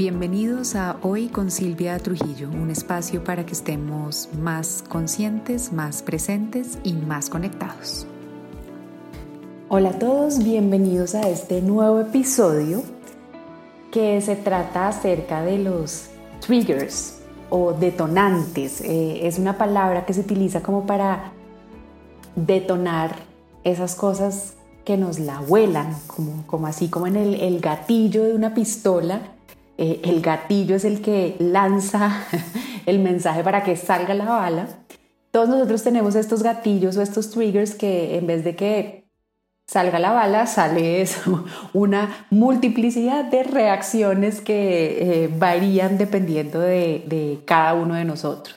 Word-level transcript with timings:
Bienvenidos 0.00 0.76
a 0.76 0.96
Hoy 1.02 1.28
con 1.28 1.50
Silvia 1.50 1.98
Trujillo, 1.98 2.48
un 2.48 2.70
espacio 2.70 3.22
para 3.22 3.44
que 3.44 3.52
estemos 3.52 4.30
más 4.32 4.82
conscientes, 4.88 5.74
más 5.74 6.02
presentes 6.02 6.78
y 6.82 6.94
más 6.94 7.28
conectados. 7.28 8.06
Hola 9.68 9.90
a 9.90 9.98
todos, 9.98 10.42
bienvenidos 10.42 11.14
a 11.14 11.28
este 11.28 11.60
nuevo 11.60 12.00
episodio 12.00 12.82
que 13.92 14.22
se 14.22 14.36
trata 14.36 14.88
acerca 14.88 15.42
de 15.42 15.58
los 15.58 16.06
triggers 16.40 17.18
o 17.50 17.74
detonantes. 17.74 18.80
Eh, 18.80 19.26
es 19.26 19.38
una 19.38 19.58
palabra 19.58 20.06
que 20.06 20.14
se 20.14 20.22
utiliza 20.22 20.62
como 20.62 20.86
para 20.86 21.32
detonar 22.36 23.16
esas 23.64 23.96
cosas 23.96 24.54
que 24.86 24.96
nos 24.96 25.18
la 25.18 25.40
vuelan, 25.40 25.94
como, 26.06 26.46
como 26.46 26.66
así 26.68 26.88
como 26.88 27.06
en 27.06 27.16
el, 27.16 27.34
el 27.34 27.60
gatillo 27.60 28.24
de 28.24 28.34
una 28.34 28.54
pistola 28.54 29.34
eh, 29.82 29.98
el 30.04 30.20
gatillo 30.20 30.76
es 30.76 30.84
el 30.84 31.00
que 31.00 31.36
lanza 31.38 32.26
el 32.86 32.98
mensaje 32.98 33.42
para 33.42 33.64
que 33.64 33.76
salga 33.76 34.12
la 34.12 34.26
bala. 34.26 34.68
Todos 35.30 35.48
nosotros 35.48 35.82
tenemos 35.82 36.16
estos 36.16 36.42
gatillos 36.42 36.98
o 36.98 37.02
estos 37.02 37.30
triggers 37.30 37.74
que 37.74 38.18
en 38.18 38.26
vez 38.26 38.44
de 38.44 38.54
que 38.54 39.10
salga 39.66 39.98
la 39.98 40.12
bala, 40.12 40.46
sale 40.46 41.06
una 41.72 42.26
multiplicidad 42.28 43.24
de 43.24 43.42
reacciones 43.42 44.42
que 44.42 45.24
eh, 45.24 45.30
varían 45.34 45.96
dependiendo 45.96 46.60
de, 46.60 47.02
de 47.06 47.40
cada 47.46 47.72
uno 47.72 47.94
de 47.94 48.04
nosotros. 48.04 48.56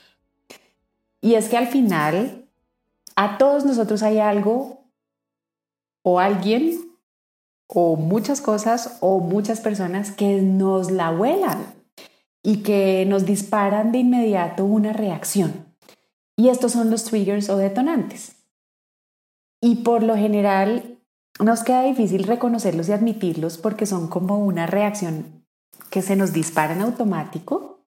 Y 1.22 1.36
es 1.36 1.48
que 1.48 1.56
al 1.56 1.68
final, 1.68 2.50
a 3.16 3.38
todos 3.38 3.64
nosotros 3.64 4.02
hay 4.02 4.18
algo 4.18 4.90
o 6.02 6.20
alguien 6.20 6.93
o 7.66 7.96
muchas 7.96 8.40
cosas 8.40 8.98
o 9.00 9.20
muchas 9.20 9.60
personas 9.60 10.10
que 10.10 10.42
nos 10.42 10.90
la 10.90 11.10
vuelan 11.10 11.74
y 12.42 12.58
que 12.62 13.04
nos 13.06 13.24
disparan 13.24 13.92
de 13.92 13.98
inmediato 13.98 14.64
una 14.64 14.92
reacción. 14.92 15.66
Y 16.36 16.48
estos 16.48 16.72
son 16.72 16.90
los 16.90 17.04
triggers 17.04 17.48
o 17.48 17.56
detonantes. 17.56 18.36
Y 19.62 19.76
por 19.76 20.02
lo 20.02 20.16
general 20.16 20.98
nos 21.40 21.62
queda 21.64 21.82
difícil 21.82 22.24
reconocerlos 22.24 22.88
y 22.88 22.92
admitirlos 22.92 23.58
porque 23.58 23.86
son 23.86 24.08
como 24.08 24.38
una 24.38 24.66
reacción 24.66 25.44
que 25.90 26.02
se 26.02 26.16
nos 26.16 26.32
dispara 26.32 26.74
en 26.74 26.82
automático 26.82 27.80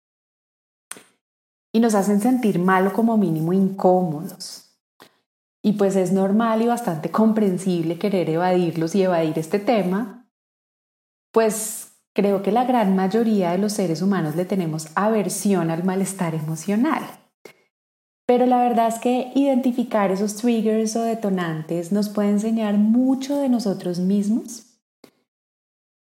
y 1.71 1.79
nos 1.79 1.93
hacen 1.93 2.19
sentir 2.19 2.57
mal 2.59 2.87
o 2.87 2.93
como 2.93 3.17
mínimo 3.17 3.53
incómodos. 3.53 4.66
Y 5.67 5.73
pues 5.73 5.97
es 5.97 6.13
normal 6.13 6.61
y 6.61 6.65
bastante 6.65 7.11
comprensible 7.11 7.99
querer 7.99 8.29
evadirlos 8.29 8.95
y 8.95 9.03
evadir 9.03 9.37
este 9.37 9.59
tema, 9.59 10.25
pues 11.33 11.91
creo 12.15 12.41
que 12.41 12.53
la 12.53 12.63
gran 12.63 12.95
mayoría 12.95 13.51
de 13.51 13.57
los 13.57 13.73
seres 13.73 14.01
humanos 14.01 14.37
le 14.37 14.45
tenemos 14.45 14.87
aversión 14.95 15.69
al 15.69 15.83
malestar 15.83 16.35
emocional. 16.35 17.03
Pero 18.25 18.45
la 18.45 18.61
verdad 18.61 18.87
es 18.87 18.99
que 18.99 19.33
identificar 19.35 20.09
esos 20.09 20.37
triggers 20.37 20.95
o 20.95 21.01
detonantes 21.01 21.91
nos 21.91 22.07
puede 22.07 22.29
enseñar 22.29 22.77
mucho 22.77 23.35
de 23.35 23.49
nosotros 23.49 23.99
mismos 23.99 24.79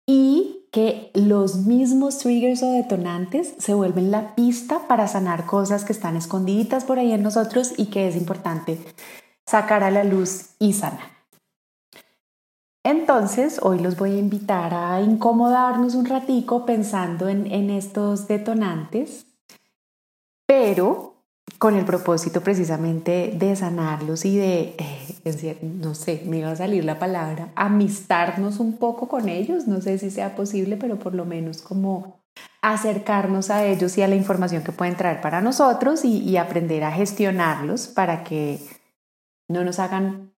y 0.09 0.67
que 0.73 1.13
los 1.15 1.59
mismos 1.59 2.19
triggers 2.19 2.65
o 2.65 2.73
detonantes 2.73 3.55
se 3.59 3.75
vuelven 3.75 4.11
la 4.11 4.35
pista 4.35 4.89
para 4.89 5.07
sanar 5.07 5.47
cosas 5.47 5.85
que 5.85 5.93
están 5.93 6.17
escondiditas 6.17 6.83
por 6.83 6.99
ahí 6.99 7.13
en 7.13 7.23
nosotros 7.23 7.75
y 7.77 7.87
que 7.87 8.09
es 8.09 8.17
importante 8.17 8.81
sacar 9.53 9.85
a 9.85 9.91
la 9.91 10.03
luz 10.03 10.47
y 10.59 10.73
sanar. 10.73 11.13
Entonces, 12.83 13.61
hoy 13.63 13.81
los 13.81 13.99
voy 13.99 14.13
a 14.13 14.19
invitar 14.19 14.73
a 14.73 15.03
incomodarnos 15.03 15.95
un 15.95 16.07
ratico 16.07 16.65
pensando 16.65 17.29
en, 17.29 17.69
estos 17.69 18.27
detonantes, 18.29 19.27
pero 20.47 21.17
con 21.59 21.77
el 21.77 21.85
propósito 21.85 22.41
precisamente 22.41 23.35
de 23.37 23.55
sanarlos 23.55 24.25
y 24.25 24.39
de, 24.39 24.75
eh, 24.79 25.59
no 25.61 25.95
sé, 25.95 26.23
me 26.25 26.39
iba 26.39 26.51
a 26.51 26.57
salir 26.57 26.87
la 26.87 26.99
palabra, 26.99 27.51
amistarnos 27.55 28.59
un 28.59 28.79
poco 28.79 29.07
con 29.07 29.29
ellos, 29.29 29.69
no 29.69 29.83
sé 29.83 29.99
si 29.99 30.11
sea 30.11 30.35
posible, 30.35 30.79
pero 30.79 30.99
por 30.99 31.15
lo 31.15 31.27
menos 31.27 31.61
como 31.61 32.23
acercarnos 32.63 33.51
a 33.51 33.67
ellos 33.67 33.99
y 33.99 34.03
a 34.03 34.09
la 34.09 34.17
información 34.17 34.65
que 34.65 34.73
pueden 34.73 34.97
traer 34.97 35.21
para 35.21 35.43
nosotros 35.43 36.07
y 36.07 36.39
aprender 36.39 36.85
a 36.85 36.91
gestionarlos 36.91 37.87
para 37.87 38.25
que 38.25 38.59
no 39.49 39.65
nos 39.65 39.79
hagan 39.79 40.33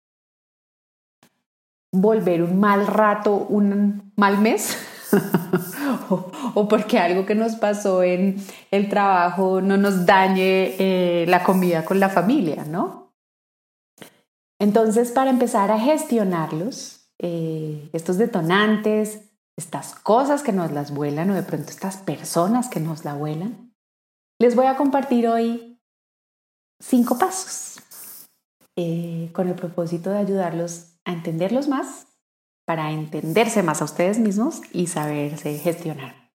volver 1.92 2.42
un 2.42 2.58
mal 2.58 2.86
rato, 2.86 3.34
un 3.48 4.12
mal 4.16 4.38
mes, 4.38 4.76
o, 6.54 6.68
porque 6.68 6.98
algo 6.98 7.24
que 7.24 7.34
nos 7.34 7.56
pasó 7.56 8.02
en 8.02 8.36
el 8.70 8.88
trabajo 8.88 9.60
no 9.60 9.76
nos 9.76 10.04
dañe 10.04 10.74
eh, 10.78 11.24
la 11.28 11.44
comida 11.44 11.84
con 11.84 12.00
la 12.00 12.08
familia, 12.08 12.64
¿no? 12.64 13.14
Entonces, 14.58 15.12
para 15.12 15.30
empezar 15.30 15.70
a 15.70 15.78
gestionarlos, 15.78 17.10
eh, 17.18 17.90
estos 17.92 18.18
detonantes, 18.18 19.30
estas 19.56 19.94
cosas 19.94 20.42
que 20.42 20.52
nos 20.52 20.72
las 20.72 20.92
vuelan 20.92 21.30
o 21.30 21.34
de 21.34 21.42
pronto 21.42 21.70
estas 21.70 21.96
personas 21.98 22.68
que 22.68 22.80
nos 22.80 23.04
la 23.04 23.14
vuelan, 23.14 23.72
les 24.40 24.56
voy 24.56 24.66
a 24.66 24.76
compartir 24.76 25.28
hoy 25.28 25.80
cinco 26.80 27.18
pasos 27.18 27.73
eh, 28.76 29.30
con 29.32 29.48
el 29.48 29.54
propósito 29.54 30.10
de 30.10 30.18
ayudarlos 30.18 30.96
a 31.04 31.12
entenderlos 31.12 31.68
más, 31.68 32.06
para 32.64 32.90
entenderse 32.90 33.62
más 33.62 33.82
a 33.82 33.84
ustedes 33.84 34.18
mismos 34.18 34.62
y 34.72 34.86
saberse 34.86 35.58
gestionar. 35.58 36.32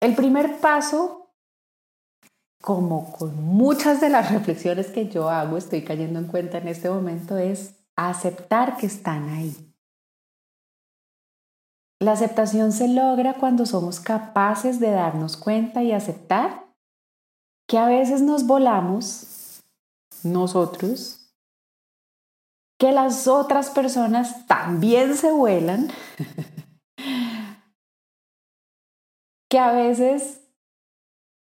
El 0.00 0.14
primer 0.14 0.58
paso, 0.60 1.32
como 2.60 3.12
con 3.12 3.42
muchas 3.42 4.00
de 4.00 4.10
las 4.10 4.30
reflexiones 4.32 4.88
que 4.88 5.08
yo 5.08 5.30
hago, 5.30 5.56
estoy 5.56 5.82
cayendo 5.82 6.18
en 6.18 6.26
cuenta 6.26 6.58
en 6.58 6.68
este 6.68 6.90
momento, 6.90 7.38
es 7.38 7.74
aceptar 7.96 8.76
que 8.76 8.86
están 8.86 9.28
ahí. 9.28 9.54
La 11.98 12.12
aceptación 12.12 12.72
se 12.72 12.88
logra 12.88 13.34
cuando 13.34 13.64
somos 13.64 14.00
capaces 14.00 14.80
de 14.80 14.90
darnos 14.90 15.38
cuenta 15.38 15.82
y 15.82 15.92
aceptar 15.92 16.66
que 17.66 17.78
a 17.78 17.86
veces 17.86 18.20
nos 18.20 18.46
volamos 18.46 19.35
nosotros, 20.24 21.32
que 22.78 22.92
las 22.92 23.26
otras 23.26 23.70
personas 23.70 24.46
también 24.46 25.16
se 25.16 25.32
vuelan, 25.32 25.90
que 29.48 29.58
a 29.58 29.72
veces 29.72 30.40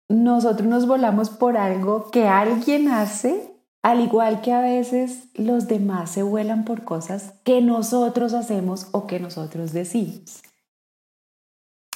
nosotros 0.09 0.69
nos 0.69 0.87
volamos 0.87 1.31
por 1.31 1.57
algo 1.57 2.11
que 2.11 2.29
alguien 2.29 2.89
hace, 2.89 3.55
al 3.83 4.01
igual 4.01 4.41
que 4.41 4.53
a 4.53 4.61
veces 4.61 5.29
los 5.35 5.69
demás 5.69 6.11
se 6.11 6.23
vuelan 6.23 6.65
por 6.65 6.85
cosas 6.85 7.35
que 7.45 7.61
nosotros 7.61 8.35
hacemos 8.35 8.89
o 8.93 9.07
que 9.07 9.21
nosotros 9.21 9.73
decimos. 9.73 10.43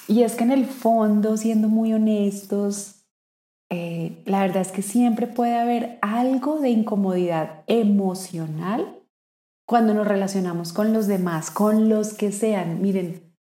Y 0.08 0.22
es 0.22 0.34
que 0.34 0.44
en 0.44 0.52
el 0.52 0.66
fondo, 0.66 1.36
siendo 1.36 1.68
muy 1.68 1.94
honestos, 1.94 3.01
eh, 3.74 4.22
la 4.26 4.42
verdad 4.42 4.60
es 4.60 4.70
que 4.70 4.82
siempre 4.82 5.26
puede 5.26 5.58
haber 5.58 5.98
algo 6.02 6.60
de 6.60 6.68
incomodidad 6.68 7.64
emocional 7.68 9.02
cuando 9.66 9.94
nos 9.94 10.06
relacionamos 10.06 10.74
con 10.74 10.92
los 10.92 11.06
demás, 11.06 11.50
con 11.50 11.88
los 11.88 12.12
que 12.12 12.32
sean. 12.32 12.82
Miren, 12.82 13.34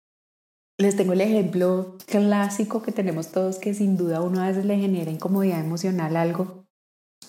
les 0.78 0.94
tengo 0.94 1.14
el 1.14 1.20
ejemplo 1.20 1.96
clásico 2.06 2.80
que 2.80 2.92
tenemos 2.92 3.32
todos 3.32 3.58
que 3.58 3.74
sin 3.74 3.96
duda 3.96 4.20
uno 4.20 4.40
a 4.40 4.46
veces 4.46 4.64
le 4.66 4.78
genera 4.78 5.10
incomodidad 5.10 5.58
emocional 5.58 6.16
algo 6.16 6.64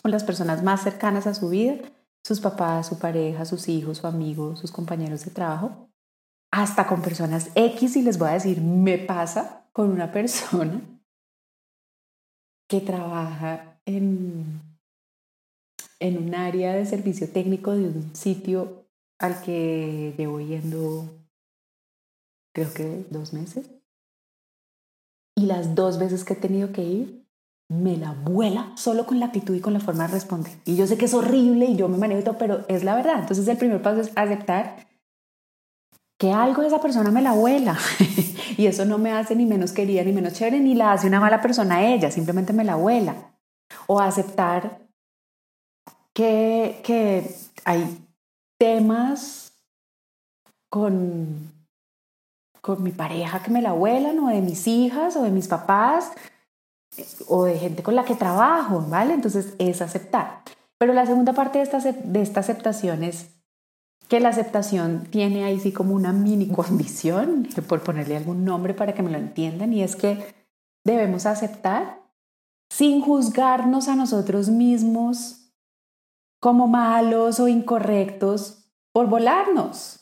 con 0.03 0.11
las 0.11 0.23
personas 0.23 0.61
más 0.61 0.83
cercanas 0.83 1.25
a 1.25 1.33
su 1.33 1.49
vida, 1.49 1.77
sus 2.23 2.39
papás, 2.39 2.85
su 2.85 2.99
pareja, 2.99 3.45
sus 3.45 3.67
hijos, 3.67 3.97
su 3.97 4.05
amigo, 4.05 4.55
sus 4.55 4.71
compañeros 4.71 5.25
de 5.25 5.31
trabajo, 5.31 5.89
hasta 6.51 6.85
con 6.85 7.01
personas 7.01 7.49
X 7.55 7.95
y 7.95 8.03
les 8.03 8.19
voy 8.19 8.29
a 8.29 8.33
decir, 8.33 8.61
me 8.61 8.99
pasa 8.99 9.65
con 9.73 9.89
una 9.89 10.11
persona 10.11 10.83
que 12.71 12.79
trabaja 12.79 13.81
en, 13.85 14.61
en 15.99 16.17
un 16.17 16.33
área 16.33 16.73
de 16.73 16.85
servicio 16.85 17.27
técnico 17.27 17.73
de 17.73 17.89
un 17.89 18.15
sitio 18.15 18.85
al 19.19 19.41
que 19.41 20.13
llevo 20.17 20.39
yendo 20.39 21.03
creo 22.55 22.73
que 22.73 23.05
dos 23.09 23.33
meses. 23.33 23.69
Y 25.35 25.47
las 25.47 25.75
dos 25.75 25.99
veces 25.99 26.23
que 26.23 26.31
he 26.31 26.37
tenido 26.37 26.71
que 26.71 26.83
ir, 26.83 27.27
me 27.67 27.97
la 27.97 28.13
vuela 28.13 28.71
solo 28.77 29.05
con 29.05 29.19
la 29.19 29.25
actitud 29.25 29.53
y 29.53 29.59
con 29.59 29.73
la 29.73 29.81
forma 29.81 30.07
de 30.07 30.13
responder. 30.13 30.53
Y 30.63 30.77
yo 30.77 30.87
sé 30.87 30.97
que 30.97 31.05
es 31.05 31.13
horrible 31.13 31.65
y 31.65 31.75
yo 31.75 31.89
me 31.89 31.97
manejo 31.97 32.23
todo, 32.23 32.37
pero 32.37 32.65
es 32.69 32.85
la 32.85 32.95
verdad. 32.95 33.19
Entonces 33.19 33.45
el 33.49 33.57
primer 33.57 33.81
paso 33.81 33.99
es 33.99 34.13
aceptar 34.15 34.87
que 36.21 36.31
algo 36.31 36.61
de 36.61 36.67
esa 36.67 36.79
persona 36.79 37.09
me 37.09 37.23
la 37.23 37.31
vuela. 37.31 37.75
Y 38.57 38.67
eso 38.67 38.85
no 38.85 38.99
me 38.99 39.11
hace 39.11 39.35
ni 39.35 39.45
menos 39.45 39.71
querida 39.71 40.03
ni 40.03 40.11
menos 40.11 40.33
chévere, 40.33 40.59
ni 40.59 40.75
la 40.75 40.91
hace 40.91 41.07
una 41.07 41.19
mala 41.19 41.41
persona 41.41 41.77
a 41.77 41.85
ella, 41.85 42.11
simplemente 42.11 42.53
me 42.53 42.63
la 42.63 42.73
abuela. 42.73 43.15
O 43.87 43.99
aceptar 43.99 44.81
que, 46.13 46.79
que 46.83 47.33
hay 47.65 48.05
temas 48.59 49.53
con, 50.69 51.51
con 52.61 52.83
mi 52.83 52.91
pareja 52.91 53.41
que 53.41 53.49
me 53.49 53.63
la 53.63 53.71
vuelan 53.71 54.19
o 54.19 54.27
de 54.27 54.41
mis 54.41 54.67
hijas 54.67 55.15
o 55.15 55.23
de 55.23 55.31
mis 55.31 55.47
papás 55.47 56.11
o 57.27 57.45
de 57.45 57.57
gente 57.57 57.81
con 57.81 57.95
la 57.95 58.05
que 58.05 58.13
trabajo, 58.13 58.85
¿vale? 58.87 59.15
Entonces 59.15 59.55
es 59.57 59.81
aceptar. 59.81 60.43
Pero 60.77 60.93
la 60.93 61.07
segunda 61.07 61.33
parte 61.33 61.57
de 61.57 61.63
esta, 61.63 61.79
de 61.79 62.21
esta 62.21 62.41
aceptación 62.41 63.03
es 63.03 63.40
que 64.11 64.19
la 64.19 64.27
aceptación 64.27 65.07
tiene 65.09 65.45
ahí 65.45 65.57
sí 65.57 65.71
como 65.71 65.95
una 65.95 66.11
mini 66.11 66.49
condición, 66.49 67.47
por 67.69 67.81
ponerle 67.81 68.17
algún 68.17 68.43
nombre 68.43 68.73
para 68.73 68.93
que 68.93 69.01
me 69.01 69.09
lo 69.09 69.17
entiendan, 69.17 69.71
y 69.71 69.83
es 69.83 69.95
que 69.95 70.35
debemos 70.83 71.25
aceptar 71.25 72.01
sin 72.69 72.99
juzgarnos 72.99 73.87
a 73.87 73.95
nosotros 73.95 74.49
mismos 74.49 75.53
como 76.41 76.67
malos 76.67 77.39
o 77.39 77.47
incorrectos 77.47 78.69
por 78.91 79.07
volarnos. 79.07 80.01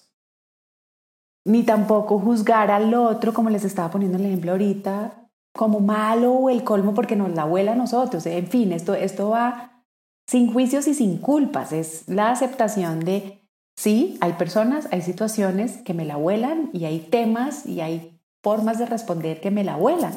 Ni 1.45 1.61
tampoco 1.61 2.17
juzgar 2.17 2.71
al 2.71 2.91
otro, 2.95 3.31
como 3.31 3.51
les 3.51 3.63
estaba 3.63 3.91
poniendo 3.91 4.17
el 4.17 4.25
ejemplo 4.25 4.53
ahorita, 4.53 5.29
como 5.55 5.81
malo 5.81 6.33
o 6.33 6.49
el 6.49 6.63
colmo 6.63 6.95
porque 6.95 7.15
nos 7.15 7.29
la 7.35 7.45
vuela 7.45 7.73
a 7.73 7.75
nosotros. 7.75 8.25
En 8.25 8.47
fin, 8.47 8.71
esto, 8.71 8.95
esto 8.95 9.29
va 9.29 9.83
sin 10.27 10.51
juicios 10.51 10.87
y 10.87 10.95
sin 10.95 11.19
culpas. 11.19 11.71
Es 11.73 12.07
la 12.07 12.31
aceptación 12.31 13.01
de, 13.01 13.38
sí, 13.79 14.17
hay 14.19 14.33
personas, 14.33 14.89
hay 14.91 15.01
situaciones 15.01 15.77
que 15.77 15.93
me 15.93 16.03
la 16.03 16.17
vuelan 16.17 16.69
y 16.73 16.83
hay 16.83 16.99
temas 16.99 17.65
y 17.65 17.79
hay 17.79 18.19
formas 18.43 18.77
de 18.77 18.85
responder 18.85 19.39
que 19.39 19.51
me 19.51 19.63
la 19.63 19.77
vuelan. 19.77 20.13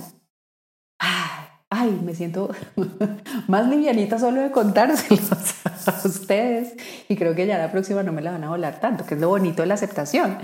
Ay, 1.70 1.99
me 2.05 2.14
siento 2.14 2.50
más 3.49 3.69
livianita 3.69 4.19
solo 4.19 4.43
de 4.43 4.50
contárselos 4.50 5.31
a 5.87 6.09
ustedes 6.09 6.75
y 7.09 7.14
creo 7.14 7.37
que 7.37 7.47
ya 7.47 7.56
la 7.56 7.70
próxima 7.70 8.03
no 8.03 8.12
me 8.12 8.20
la 8.20 8.32
van 8.32 8.44
a 8.44 8.50
volar 8.50 8.81
tanto, 8.81 9.06
que 9.06 9.14
es 9.14 9.20
lo 9.20 9.29
bonito 9.29 9.62
de 9.62 9.69
la 9.69 9.75
aceptación. 9.75 10.38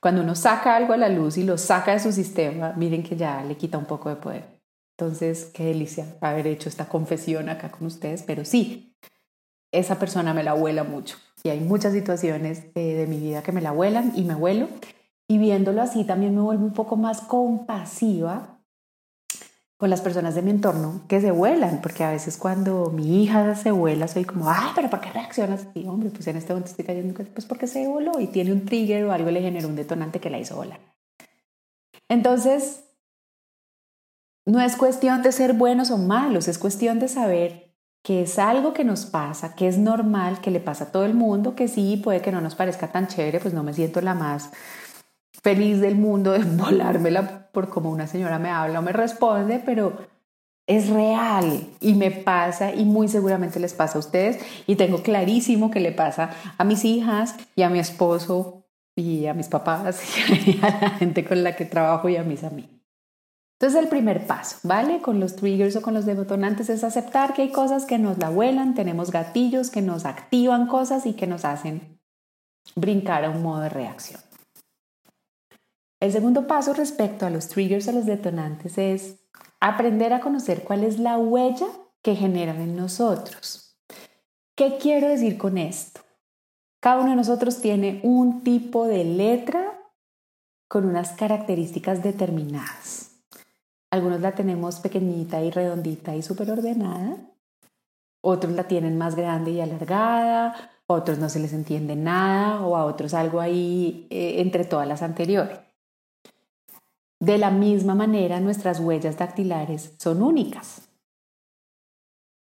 Cuando 0.00 0.22
uno 0.22 0.34
saca 0.34 0.74
algo 0.74 0.94
a 0.94 0.96
la 0.96 1.10
luz 1.10 1.36
y 1.36 1.44
lo 1.44 1.58
saca 1.58 1.92
de 1.92 2.00
su 2.00 2.10
sistema, 2.10 2.72
miren 2.76 3.02
que 3.02 3.16
ya 3.16 3.44
le 3.44 3.56
quita 3.56 3.76
un 3.76 3.84
poco 3.84 4.08
de 4.08 4.16
poder. 4.16 4.44
Entonces, 4.96 5.50
qué 5.54 5.66
delicia 5.66 6.06
haber 6.22 6.46
hecho 6.46 6.68
esta 6.68 6.88
confesión 6.88 7.50
acá 7.50 7.70
con 7.70 7.86
ustedes, 7.86 8.22
pero 8.22 8.44
sí, 8.44 8.91
esa 9.72 9.98
persona 9.98 10.34
me 10.34 10.44
la 10.44 10.52
vuela 10.52 10.84
mucho 10.84 11.16
y 11.42 11.48
hay 11.48 11.60
muchas 11.60 11.92
situaciones 11.92 12.64
eh, 12.74 12.94
de 12.94 13.06
mi 13.06 13.18
vida 13.18 13.42
que 13.42 13.52
me 13.52 13.60
la 13.60 13.72
vuelan 13.72 14.12
y 14.14 14.24
me 14.24 14.34
vuelo 14.34 14.68
y 15.28 15.38
viéndolo 15.38 15.82
así 15.82 16.04
también 16.04 16.34
me 16.34 16.42
vuelvo 16.42 16.64
un 16.64 16.72
poco 16.72 16.96
más 16.96 17.22
compasiva 17.22 18.60
con 19.82 19.90
las 19.90 20.00
personas 20.00 20.36
de 20.36 20.42
mi 20.42 20.52
entorno 20.52 21.00
que 21.08 21.20
se 21.20 21.32
vuelan, 21.32 21.80
porque 21.80 22.04
a 22.04 22.12
veces 22.12 22.36
cuando 22.36 22.90
mi 22.90 23.24
hija 23.24 23.56
se 23.56 23.72
vuela 23.72 24.06
soy 24.06 24.24
como, 24.24 24.48
ay, 24.48 24.70
pero 24.76 24.88
¿por 24.88 25.00
qué 25.00 25.10
reaccionas 25.10 25.66
así? 25.66 25.84
Hombre, 25.88 26.10
pues 26.10 26.24
en 26.28 26.36
este 26.36 26.52
momento 26.52 26.70
estoy 26.70 26.84
cayendo, 26.84 27.20
pues 27.34 27.46
porque 27.46 27.66
se 27.66 27.88
voló 27.88 28.20
y 28.20 28.28
tiene 28.28 28.52
un 28.52 28.64
trigger 28.64 29.06
o 29.06 29.12
algo 29.12 29.32
le 29.32 29.40
generó 29.40 29.66
un 29.66 29.74
detonante 29.74 30.20
que 30.20 30.30
la 30.30 30.38
hizo 30.38 30.54
volar. 30.54 30.78
Entonces, 32.08 32.84
no 34.46 34.60
es 34.60 34.76
cuestión 34.76 35.22
de 35.22 35.32
ser 35.32 35.54
buenos 35.54 35.90
o 35.90 35.98
malos, 35.98 36.46
es 36.46 36.58
cuestión 36.58 37.00
de 37.00 37.08
saber 37.08 37.71
que 38.02 38.22
es 38.22 38.38
algo 38.38 38.72
que 38.72 38.84
nos 38.84 39.06
pasa, 39.06 39.54
que 39.54 39.68
es 39.68 39.78
normal, 39.78 40.40
que 40.40 40.50
le 40.50 40.60
pasa 40.60 40.84
a 40.84 40.92
todo 40.92 41.04
el 41.04 41.14
mundo, 41.14 41.54
que 41.54 41.68
sí, 41.68 42.00
puede 42.02 42.20
que 42.20 42.32
no 42.32 42.40
nos 42.40 42.54
parezca 42.54 42.88
tan 42.88 43.06
chévere, 43.06 43.38
pues 43.38 43.54
no 43.54 43.62
me 43.62 43.72
siento 43.72 44.00
la 44.00 44.14
más 44.14 44.50
feliz 45.42 45.80
del 45.80 45.96
mundo 45.96 46.32
de 46.32 46.38
volármela 46.44 47.48
por 47.52 47.68
como 47.68 47.90
una 47.90 48.06
señora 48.06 48.38
me 48.38 48.50
habla 48.50 48.80
o 48.80 48.82
me 48.82 48.92
responde, 48.92 49.62
pero 49.64 49.98
es 50.66 50.88
real 50.88 51.68
y 51.80 51.94
me 51.94 52.10
pasa 52.10 52.72
y 52.74 52.84
muy 52.84 53.08
seguramente 53.08 53.60
les 53.60 53.74
pasa 53.74 53.98
a 53.98 54.00
ustedes 54.00 54.38
y 54.66 54.76
tengo 54.76 55.02
clarísimo 55.02 55.70
que 55.70 55.80
le 55.80 55.92
pasa 55.92 56.30
a 56.56 56.64
mis 56.64 56.84
hijas 56.84 57.36
y 57.56 57.62
a 57.62 57.68
mi 57.68 57.78
esposo 57.78 58.64
y 58.94 59.26
a 59.26 59.34
mis 59.34 59.48
papás 59.48 60.00
y 60.46 60.58
a 60.62 60.78
la 60.80 60.90
gente 60.90 61.24
con 61.24 61.42
la 61.42 61.56
que 61.56 61.64
trabajo 61.64 62.08
y 62.08 62.16
a 62.16 62.22
mis 62.22 62.44
amigos. 62.44 62.81
Entonces 63.62 63.80
el 63.80 63.88
primer 63.88 64.26
paso, 64.26 64.56
¿vale? 64.64 65.00
Con 65.00 65.20
los 65.20 65.36
triggers 65.36 65.76
o 65.76 65.82
con 65.82 65.94
los 65.94 66.04
detonantes 66.04 66.68
es 66.68 66.82
aceptar 66.82 67.32
que 67.32 67.42
hay 67.42 67.52
cosas 67.52 67.84
que 67.84 67.96
nos 67.96 68.18
la 68.18 68.28
vuelan, 68.28 68.74
tenemos 68.74 69.12
gatillos 69.12 69.70
que 69.70 69.82
nos 69.82 70.04
activan 70.04 70.66
cosas 70.66 71.06
y 71.06 71.12
que 71.12 71.28
nos 71.28 71.44
hacen 71.44 72.00
brincar 72.74 73.24
a 73.24 73.30
un 73.30 73.40
modo 73.40 73.60
de 73.60 73.68
reacción. 73.68 74.20
El 76.00 76.10
segundo 76.10 76.48
paso 76.48 76.74
respecto 76.74 77.24
a 77.24 77.30
los 77.30 77.46
triggers 77.46 77.86
o 77.86 77.92
los 77.92 78.04
detonantes 78.04 78.78
es 78.78 79.20
aprender 79.60 80.12
a 80.12 80.18
conocer 80.18 80.64
cuál 80.64 80.82
es 80.82 80.98
la 80.98 81.16
huella 81.16 81.68
que 82.02 82.16
generan 82.16 82.60
en 82.60 82.74
nosotros. 82.74 83.78
¿Qué 84.56 84.76
quiero 84.78 85.06
decir 85.06 85.38
con 85.38 85.56
esto? 85.56 86.00
Cada 86.80 87.00
uno 87.00 87.10
de 87.10 87.16
nosotros 87.16 87.60
tiene 87.60 88.00
un 88.02 88.42
tipo 88.42 88.88
de 88.88 89.04
letra 89.04 89.78
con 90.66 90.84
unas 90.84 91.12
características 91.12 92.02
determinadas. 92.02 93.11
Algunos 93.92 94.22
la 94.22 94.32
tenemos 94.32 94.80
pequeñita 94.80 95.42
y 95.42 95.50
redondita 95.50 96.16
y 96.16 96.22
súper 96.22 96.50
ordenada. 96.50 97.18
Otros 98.24 98.54
la 98.54 98.64
tienen 98.64 98.96
más 98.96 99.16
grande 99.16 99.50
y 99.50 99.60
alargada. 99.60 100.70
Otros 100.86 101.18
no 101.18 101.28
se 101.28 101.40
les 101.40 101.52
entiende 101.52 101.94
nada 101.94 102.64
o 102.64 102.74
a 102.74 102.86
otros 102.86 103.12
algo 103.12 103.38
ahí 103.38 104.06
eh, 104.08 104.40
entre 104.40 104.64
todas 104.64 104.88
las 104.88 105.02
anteriores. 105.02 105.60
De 107.20 107.36
la 107.36 107.50
misma 107.50 107.94
manera, 107.94 108.40
nuestras 108.40 108.80
huellas 108.80 109.18
dactilares 109.18 109.94
son 109.98 110.22
únicas. 110.22 110.88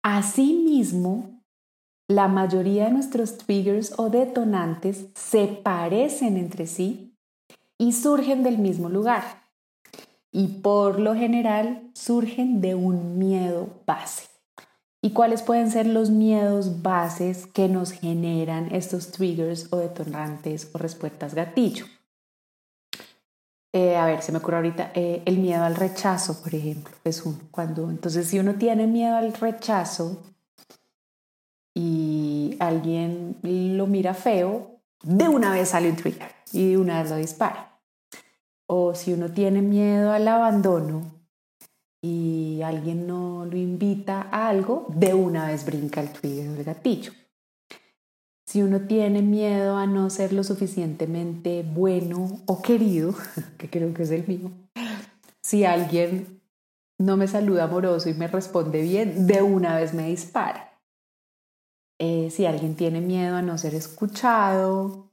Asimismo, 0.03 1.41
la 2.09 2.27
mayoría 2.27 2.87
de 2.87 2.91
nuestros 2.91 3.39
triggers 3.39 3.95
o 3.97 4.11
detonantes 4.11 5.07
se 5.15 5.47
parecen 5.47 6.37
entre 6.37 6.67
sí 6.67 7.17
y 7.79 7.93
surgen 7.93 8.43
del 8.43 8.59
mismo 8.59 8.89
lugar. 8.89 9.48
Y 10.31 10.61
por 10.63 11.01
lo 11.01 11.15
general 11.15 11.91
surgen 11.95 12.61
de 12.61 12.75
un 12.75 13.19
miedo 13.19 13.83
base. 13.87 14.29
¿Y 15.01 15.11
cuáles 15.11 15.43
pueden 15.43 15.71
ser 15.71 15.87
los 15.87 16.11
miedos 16.11 16.83
bases 16.83 17.47
que 17.47 17.69
nos 17.69 17.93
generan 17.93 18.75
estos 18.75 19.13
triggers 19.13 19.73
o 19.73 19.77
detonantes 19.77 20.71
o 20.75 20.79
respuestas 20.79 21.35
gatillo? 21.35 21.87
Eh, 23.73 23.97
a 23.97 24.07
ver, 24.07 24.23
se 24.23 24.33
me 24.33 24.39
ocurre 24.39 24.57
ahorita 24.57 24.93
eh, 24.95 25.23
el 25.25 25.39
miedo 25.39 25.63
al 25.63 25.77
rechazo, 25.77 26.43
por 26.43 26.55
ejemplo, 26.55 26.95
es 27.05 27.25
uno. 27.25 27.39
Cuando, 27.51 27.91
entonces, 27.91 28.27
si 28.27 28.39
uno 28.39 28.55
tiene 28.55 28.87
miedo 28.87 29.15
al 29.17 29.35
rechazo 29.35 30.23
y 31.75 32.57
alguien 32.59 33.37
lo 33.43 33.87
mira 33.87 34.15
feo, 34.15 34.81
de 35.03 35.29
una 35.29 35.53
vez 35.53 35.69
sale 35.69 35.91
un 35.91 35.97
trigger 35.97 36.33
y 36.53 36.71
de 36.71 36.79
una 36.79 37.03
vez 37.03 37.11
lo 37.11 37.17
dispara. 37.17 37.68
O 38.71 38.95
si 38.95 39.13
uno 39.13 39.31
tiene 39.33 39.63
miedo 39.63 40.13
al 40.13 40.29
abandono 40.29 41.19
y 42.03 42.61
alguien 42.63 43.07
no 43.07 43.45
lo 43.45 43.57
invita 43.57 44.29
a 44.31 44.49
algo, 44.49 44.87
de 44.95 45.15
una 45.15 45.49
vez 45.49 45.65
brinca 45.65 46.01
el 46.01 46.11
trigger 46.13 46.51
del 46.51 46.65
gatillo. 46.65 47.13
Si 48.47 48.63
uno 48.63 48.83
tiene 48.83 49.23
miedo 49.23 49.77
a 49.77 49.87
no 49.87 50.11
ser 50.11 50.33
lo 50.33 50.45
suficientemente 50.45 51.63
bueno 51.63 52.41
o 52.47 52.63
querido, 52.63 53.15
que 53.59 53.69
creo 53.69 53.93
que 53.95 54.03
es 54.03 54.11
el 54.11 54.27
mío, 54.27 54.51
si 55.43 55.65
alguien 55.65 56.43
no 56.99 57.17
me 57.17 57.27
saluda 57.27 57.65
amoroso 57.65 58.09
y 58.09 58.15
me 58.15 58.29
responde 58.29 58.83
bien, 58.83 59.27
de 59.27 59.43
una 59.43 59.77
vez 59.77 59.95
me 59.95 60.09
dispara. 60.09 60.79
Eh, 61.99 62.31
si 62.31 62.47
alguien 62.47 62.77
tiene 62.77 63.01
miedo 63.01 63.37
a 63.37 63.43
no 63.43 63.59
ser 63.59 63.75
escuchado 63.75 65.08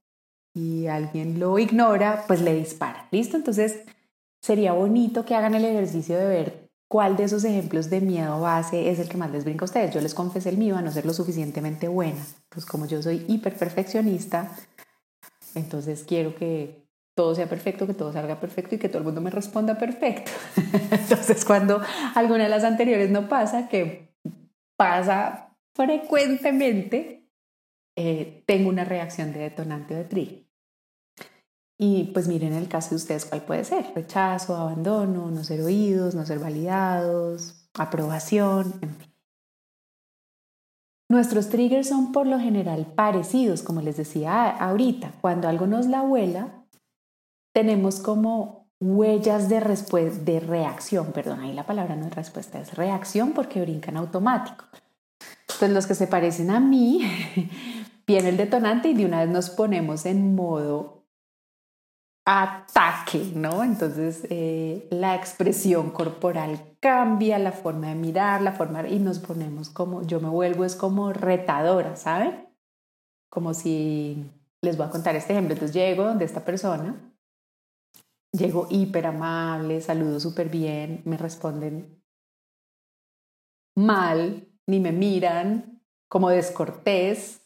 y 0.56 0.88
alguien 0.88 1.40
lo 1.40 1.60
ignora, 1.60 2.24
pues 2.26 2.42
le 2.42 2.56
dispara. 2.56 3.08
¿Listo? 3.12 3.38
Entonces 3.38 3.82
sería 4.42 4.74
bonito 4.74 5.26
que 5.26 5.36
hagan 5.36 5.54
el 5.54 5.66
ejercicio 5.66 6.18
de 6.18 6.26
ver 6.26 6.66
¿Cuál 6.88 7.18
de 7.18 7.24
esos 7.24 7.44
ejemplos 7.44 7.90
de 7.90 8.00
miedo 8.00 8.40
base 8.40 8.90
es 8.90 9.00
el 9.00 9.10
que 9.10 9.18
más 9.18 9.32
les 9.32 9.44
brinca 9.44 9.64
a 9.64 9.66
ustedes? 9.66 9.94
Yo 9.94 10.02
les 10.02 10.14
confesé 10.14 10.50
el 10.50 10.58
mío 10.58 10.78
a 10.78 10.82
no 10.82 10.92
ser 10.92 11.06
lo 11.06 11.14
suficientemente 11.14 11.88
buena. 11.88 12.24
Pues 12.50 12.66
como 12.66 12.86
yo 12.86 13.02
soy 13.02 13.26
hiper 13.28 13.56
perfeccionista, 13.56 14.56
entonces 15.56 16.06
quiero 16.08 16.36
que 16.36 16.86
todo 17.16 17.34
sea 17.34 17.50
perfecto, 17.50 17.88
que 17.88 17.96
todo 17.96 18.14
salga 18.14 18.40
perfecto 18.40 18.76
y 18.76 18.78
que 18.78 18.88
todo 18.88 19.00
el 19.00 19.06
mundo 19.06 19.20
me 19.22 19.32
responda 19.32 19.78
perfecto. 19.78 20.32
entonces 20.92 21.44
cuando 21.44 21.82
alguna 22.14 22.44
de 22.44 22.50
las 22.50 22.64
anteriores 22.64 23.10
no 23.10 23.28
pasa, 23.28 23.68
que 23.68 24.14
pasa 24.78 25.58
frecuentemente, 25.74 27.28
eh, 27.96 28.44
tengo 28.46 28.70
una 28.70 28.86
reacción 28.86 29.34
de 29.34 29.40
detonante 29.40 29.96
de 29.96 30.04
trigger. 30.04 30.45
Y 31.78 32.06
pues 32.14 32.28
miren 32.28 32.54
el 32.54 32.70
caso 32.70 32.92
de 32.92 32.96
ustedes 32.96 33.26
cuál 33.26 33.42
puede 33.42 33.64
ser. 33.66 33.92
Rechazo, 33.94 34.56
abandono, 34.56 35.30
no 35.30 35.44
ser 35.44 35.62
oídos, 35.62 36.16
no 36.16 36.26
ser 36.26 36.40
validados, 36.40 37.70
aprobación, 37.74 38.74
en. 38.82 39.16
Nuestros 41.08 41.50
triggers 41.50 41.90
son 41.90 42.12
por 42.12 42.26
lo 42.26 42.40
general 42.40 42.88
parecidos, 42.96 43.62
como 43.62 43.82
les 43.82 43.98
decía 43.98 44.50
ahorita. 44.50 45.12
Cuando 45.22 45.48
algo 45.48 45.68
nos 45.68 45.86
la 45.86 46.02
vuela, 46.02 46.66
tenemos 47.54 48.00
como 48.00 48.68
huellas 48.82 49.48
de, 49.48 49.60
de 49.60 50.40
reacción, 50.40 51.12
perdón, 51.12 51.42
ahí 51.42 51.54
la 51.54 51.66
palabra 51.66 51.96
no 51.96 52.08
es 52.08 52.16
respuesta, 52.16 52.60
es 52.60 52.74
reacción 52.76 53.34
porque 53.34 53.62
brincan 53.62 53.98
automático. 53.98 54.66
Entonces 55.42 55.70
los 55.72 55.88
que 55.88 55.96
se 55.96 56.08
parecen 56.08 56.50
a 56.50 56.60
mí, 56.60 57.02
viene 58.08 58.30
el 58.30 58.38
detonante 58.38 58.90
y 58.90 58.94
de 58.94 59.06
una 59.06 59.22
vez 59.22 59.30
nos 59.30 59.50
ponemos 59.52 60.06
en 60.06 60.36
modo 60.36 61.05
ataque, 62.26 63.32
¿no? 63.36 63.64
Entonces 63.64 64.26
eh, 64.30 64.88
la 64.90 65.16
expresión 65.16 65.92
corporal 65.92 66.76
cambia, 66.80 67.38
la 67.38 67.52
forma 67.52 67.90
de 67.90 67.96
mirar, 67.96 68.42
la 68.42 68.54
forma 68.54 68.88
y 68.88 69.00
nos 69.00 69.20
ponemos 69.20 69.70
como, 69.70 70.02
yo 70.02 70.20
me 70.20 70.30
vuelvo 70.30 70.66
es 70.66 70.76
como 70.76 71.14
retadora, 71.14 71.96
¿saben? 71.96 72.50
Como 73.30 73.54
si 73.54 74.32
les 74.62 74.76
voy 74.76 74.88
a 74.88 74.90
contar 74.90 75.16
este 75.16 75.34
ejemplo, 75.34 75.54
entonces 75.54 75.76
llego 75.76 76.04
donde 76.04 76.26
esta 76.26 76.44
persona, 76.44 76.96
llego 78.32 78.68
hiper 78.72 79.06
amable, 79.06 79.82
saludo 79.82 80.20
súper 80.20 80.50
bien, 80.50 81.04
me 81.06 81.18
responden 81.18 82.02
mal, 83.76 84.48
ni 84.66 84.80
me 84.80 84.92
miran, 84.92 85.82
como 86.08 86.30
descortés, 86.30 87.45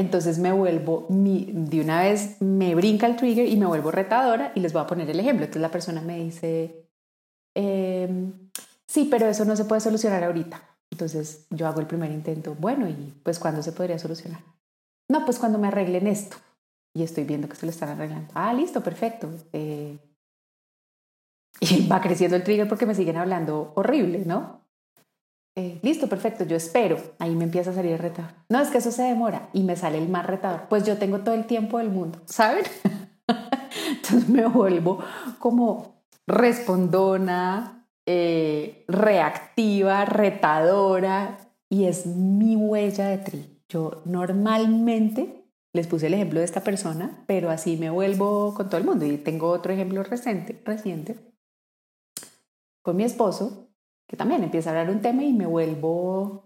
entonces 0.00 0.38
me 0.38 0.50
vuelvo, 0.52 1.06
de 1.08 1.80
una 1.80 2.02
vez 2.02 2.40
me 2.40 2.74
brinca 2.74 3.06
el 3.06 3.16
trigger 3.16 3.46
y 3.46 3.56
me 3.56 3.66
vuelvo 3.66 3.90
retadora 3.90 4.52
y 4.54 4.60
les 4.60 4.72
voy 4.72 4.82
a 4.82 4.86
poner 4.86 5.08
el 5.10 5.20
ejemplo. 5.20 5.44
Entonces 5.44 5.62
la 5.62 5.70
persona 5.70 6.00
me 6.00 6.18
dice, 6.18 6.88
em, 7.54 8.32
sí, 8.86 9.08
pero 9.10 9.26
eso 9.26 9.44
no 9.44 9.56
se 9.56 9.66
puede 9.66 9.80
solucionar 9.80 10.24
ahorita. 10.24 10.62
Entonces 10.90 11.46
yo 11.50 11.66
hago 11.68 11.80
el 11.80 11.86
primer 11.86 12.10
intento, 12.10 12.56
bueno, 12.58 12.88
¿y 12.88 13.14
pues 13.22 13.38
cuándo 13.38 13.62
se 13.62 13.72
podría 13.72 13.98
solucionar? 13.98 14.42
No, 15.08 15.24
pues 15.24 15.38
cuando 15.38 15.58
me 15.58 15.68
arreglen 15.68 16.06
esto. 16.06 16.36
Y 16.94 17.02
estoy 17.02 17.24
viendo 17.24 17.48
que 17.48 17.56
se 17.56 17.66
lo 17.66 17.70
están 17.70 17.90
arreglando. 17.90 18.32
Ah, 18.34 18.52
listo, 18.52 18.82
perfecto. 18.82 19.30
Eh, 19.52 19.98
y 21.60 21.86
va 21.92 22.00
creciendo 22.00 22.36
el 22.36 22.42
trigger 22.42 22.68
porque 22.68 22.86
me 22.86 22.94
siguen 22.94 23.16
hablando 23.16 23.72
horrible, 23.76 24.24
¿no? 24.24 24.60
Eh, 25.60 25.78
listo, 25.82 26.08
perfecto, 26.08 26.44
yo 26.44 26.56
espero. 26.56 26.96
Ahí 27.18 27.36
me 27.36 27.44
empieza 27.44 27.70
a 27.70 27.74
salir 27.74 28.00
retador. 28.00 28.30
No, 28.48 28.60
es 28.60 28.70
que 28.70 28.78
eso 28.78 28.90
se 28.90 29.02
demora 29.02 29.50
y 29.52 29.62
me 29.62 29.76
sale 29.76 29.98
el 29.98 30.08
más 30.08 30.24
retador. 30.26 30.62
Pues 30.70 30.84
yo 30.84 30.96
tengo 30.96 31.18
todo 31.20 31.34
el 31.34 31.44
tiempo 31.44 31.76
del 31.76 31.90
mundo, 31.90 32.18
¿saben? 32.24 32.64
Entonces 33.90 34.26
me 34.30 34.46
vuelvo 34.46 35.00
como 35.38 36.02
respondona, 36.26 37.86
eh, 38.06 38.86
reactiva, 38.88 40.06
retadora 40.06 41.36
y 41.68 41.84
es 41.84 42.06
mi 42.06 42.56
huella 42.56 43.08
de 43.08 43.18
tri. 43.18 43.62
Yo 43.68 44.00
normalmente 44.06 45.44
les 45.74 45.86
puse 45.88 46.06
el 46.06 46.14
ejemplo 46.14 46.38
de 46.38 46.46
esta 46.46 46.62
persona, 46.62 47.22
pero 47.26 47.50
así 47.50 47.76
me 47.76 47.90
vuelvo 47.90 48.54
con 48.54 48.70
todo 48.70 48.78
el 48.78 48.86
mundo. 48.86 49.04
Y 49.04 49.18
tengo 49.18 49.50
otro 49.50 49.74
ejemplo 49.74 50.02
reciente, 50.04 50.58
reciente 50.64 51.16
con 52.82 52.96
mi 52.96 53.04
esposo, 53.04 53.69
que 54.10 54.16
también 54.16 54.42
empieza 54.42 54.70
a 54.70 54.72
hablar 54.72 54.92
un 54.92 55.00
tema 55.00 55.22
y 55.22 55.32
me 55.32 55.46
vuelvo 55.46 56.42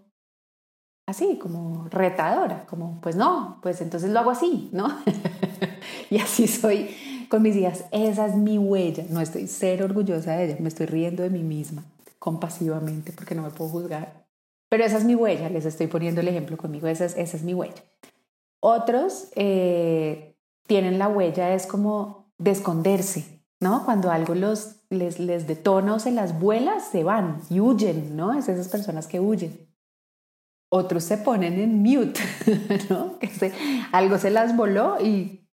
así, 1.07 1.39
como 1.39 1.87
retadora, 1.89 2.67
como, 2.67 3.01
pues 3.01 3.15
no, 3.15 3.57
pues 3.63 3.81
entonces 3.81 4.11
lo 4.11 4.19
hago 4.19 4.29
así, 4.29 4.69
¿no? 4.71 4.95
y 6.11 6.19
así 6.19 6.47
soy 6.47 6.95
con 7.27 7.41
mis 7.41 7.55
hijas. 7.55 7.85
Esa 7.89 8.27
es 8.27 8.35
mi 8.35 8.59
huella. 8.59 9.05
No 9.09 9.19
estoy 9.19 9.47
ser 9.47 9.81
orgullosa 9.81 10.37
de 10.37 10.45
ella, 10.45 10.57
me 10.59 10.67
estoy 10.67 10.85
riendo 10.85 11.23
de 11.23 11.31
mí 11.31 11.41
misma 11.41 11.83
compasivamente 12.19 13.11
porque 13.13 13.33
no 13.33 13.41
me 13.41 13.49
puedo 13.49 13.71
juzgar. 13.71 14.27
Pero 14.69 14.83
esa 14.83 14.99
es 14.99 15.03
mi 15.03 15.15
huella, 15.15 15.49
les 15.49 15.65
estoy 15.65 15.87
poniendo 15.87 16.21
el 16.21 16.27
ejemplo 16.27 16.57
conmigo, 16.57 16.85
esa 16.85 17.05
es, 17.05 17.17
esa 17.17 17.35
es 17.35 17.41
mi 17.41 17.55
huella. 17.55 17.83
Otros 18.59 19.29
eh, 19.35 20.35
tienen 20.67 20.99
la 20.99 21.07
huella, 21.07 21.55
es 21.55 21.65
como 21.65 22.31
de 22.37 22.51
esconderse, 22.51 23.34
¿no? 23.65 23.83
Cuando 23.83 24.11
algo 24.11 24.35
los, 24.35 24.75
les, 24.91 25.17
les 25.17 25.47
detona 25.47 25.95
o 25.95 25.99
se 25.99 26.11
las 26.11 26.39
vuela, 26.39 26.79
se 26.81 27.03
van 27.03 27.41
y 27.49 27.59
huyen, 27.59 28.15
¿no? 28.15 28.31
Es 28.37 28.47
esas 28.47 28.69
personas 28.69 29.07
que 29.07 29.19
huyen. 29.19 29.67
Otros 30.71 31.03
se 31.03 31.17
ponen 31.17 31.59
en 31.59 31.81
mute, 31.81 32.21
¿no? 32.91 33.17
Que 33.17 33.51
algo 33.91 34.19
se 34.19 34.29
las 34.29 34.55
voló 34.55 35.01
y 35.01 35.49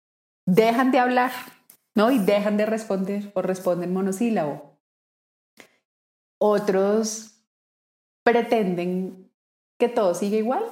dejan 0.47 0.93
de 0.93 1.01
hablar, 1.01 1.33
¿no? 1.97 2.13
Y 2.13 2.21
dejan 2.21 2.57
de 2.57 2.67
responder 2.67 3.33
o 3.35 3.43
responden 3.43 3.93
monosílabo. 3.93 4.79
Otros 6.39 7.43
pretenden 8.23 9.33
que 9.81 9.89
todo 9.89 10.15
sigue 10.15 10.37
igual, 10.37 10.63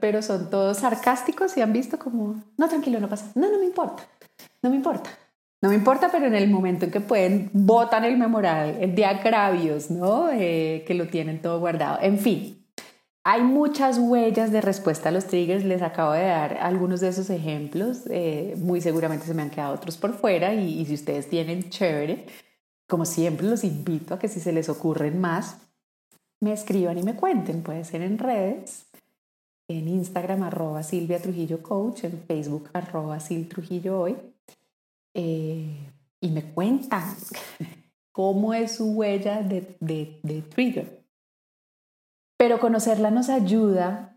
pero 0.00 0.22
son 0.22 0.48
todos 0.48 0.78
sarcásticos 0.78 1.58
y 1.58 1.60
han 1.60 1.74
visto 1.74 1.98
como, 1.98 2.42
no, 2.56 2.68
tranquilo, 2.70 3.00
no 3.00 3.08
pasa, 3.10 3.32
no, 3.34 3.50
no 3.50 3.58
me 3.58 3.66
importa, 3.66 4.02
no 4.62 4.70
me 4.70 4.76
importa. 4.76 5.10
No 5.60 5.70
me 5.70 5.74
importa, 5.74 6.08
pero 6.12 6.26
en 6.26 6.36
el 6.36 6.48
momento 6.48 6.84
en 6.84 6.92
que 6.92 7.00
pueden, 7.00 7.50
botan 7.52 8.04
el 8.04 8.16
memorial, 8.16 8.94
de 8.94 9.04
agravios, 9.04 9.90
¿no? 9.90 10.30
Eh, 10.30 10.84
que 10.86 10.94
lo 10.94 11.08
tienen 11.08 11.42
todo 11.42 11.58
guardado. 11.58 11.98
En 12.00 12.18
fin, 12.18 12.64
hay 13.24 13.42
muchas 13.42 13.98
huellas 13.98 14.52
de 14.52 14.60
respuesta 14.60 15.08
a 15.08 15.12
los 15.12 15.26
triggers. 15.26 15.64
Les 15.64 15.82
acabo 15.82 16.12
de 16.12 16.22
dar 16.22 16.58
algunos 16.58 17.00
de 17.00 17.08
esos 17.08 17.28
ejemplos. 17.30 18.04
Eh, 18.08 18.54
muy 18.58 18.80
seguramente 18.80 19.26
se 19.26 19.34
me 19.34 19.42
han 19.42 19.50
quedado 19.50 19.74
otros 19.74 19.96
por 19.96 20.14
fuera 20.14 20.54
y, 20.54 20.80
y 20.80 20.86
si 20.86 20.94
ustedes 20.94 21.28
tienen 21.28 21.70
chévere, 21.70 22.26
como 22.88 23.04
siempre 23.04 23.48
los 23.48 23.64
invito 23.64 24.14
a 24.14 24.18
que 24.20 24.28
si 24.28 24.38
se 24.38 24.52
les 24.52 24.68
ocurren 24.68 25.20
más, 25.20 25.58
me 26.40 26.52
escriban 26.52 26.98
y 26.98 27.02
me 27.02 27.16
cuenten. 27.16 27.64
Puede 27.64 27.84
ser 27.84 28.02
en 28.02 28.18
redes, 28.18 28.86
en 29.68 29.88
Instagram 29.88 30.44
arroba 30.44 30.84
Silvia 30.84 31.20
Trujillo 31.20 31.64
Coach, 31.64 32.04
en 32.04 32.22
Facebook 32.28 32.70
arroba 32.74 33.18
Sil 33.18 33.48
Trujillo 33.48 34.00
Hoy 34.00 34.16
eh, 35.14 35.92
y 36.20 36.30
me 36.30 36.52
cuentan 36.52 37.04
cómo 38.12 38.54
es 38.54 38.76
su 38.76 38.92
huella 38.92 39.42
de, 39.42 39.76
de, 39.80 40.42
trigger. 40.42 41.04
Pero 42.36 42.60
conocerla 42.60 43.10
nos 43.10 43.28
ayuda 43.28 44.16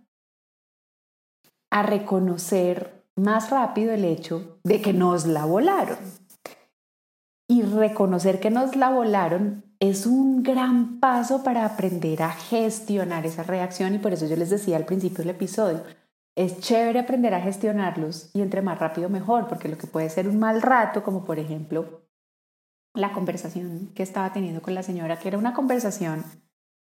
a 1.72 1.84
reconocer 1.84 3.06
más 3.16 3.50
rápido 3.50 3.94
el 3.94 4.06
hecho 4.06 4.60
de 4.64 4.82
que 4.82 4.94
nos 4.94 5.26
la 5.26 5.46
volaron. 5.46 5.98
Y 7.48 7.64
reconocer 7.64 8.40
que 8.40 8.50
nos 8.50 8.76
la 8.76 8.90
volaron 8.90 9.66
es 9.80 10.06
un 10.06 10.44
gran 10.44 11.00
paso 11.00 11.44
para 11.44 11.66
aprender 11.66 12.22
a 12.22 12.30
gestionar 12.30 13.26
esa 13.26 13.44
reacción 13.44 13.96
y 13.96 14.00
por 14.00 14.14
eso 14.14 14.28
yo 14.28 14.36
les 14.36 14.50
decía 14.50 14.78
al 14.78 14.86
principio 14.86 15.20
del 15.20 15.32
episodio, 15.32 15.84
es 16.36 16.60
chévere 16.60 17.00
aprender 17.00 17.34
a 17.34 17.42
gestionarlos 17.42 18.30
y 18.34 18.42
entre 18.42 18.62
más 18.62 18.80
rápido 18.80 19.10
mejor, 19.10 19.48
porque 19.48 19.68
lo 19.68 19.78
que 19.78 19.88
puede 19.88 20.10
ser 20.10 20.28
un 20.28 20.40
mal 20.40 20.62
rato, 20.62 21.04
como 21.04 21.24
por 21.26 21.40
ejemplo 21.40 22.08
la 22.94 23.14
conversación 23.14 23.92
que 23.96 24.04
estaba 24.04 24.34
teniendo 24.34 24.62
con 24.62 24.76
la 24.76 24.84
señora, 24.84 25.20
que 25.20 25.28
era 25.28 25.38
una 25.38 25.54
conversación 25.54 26.24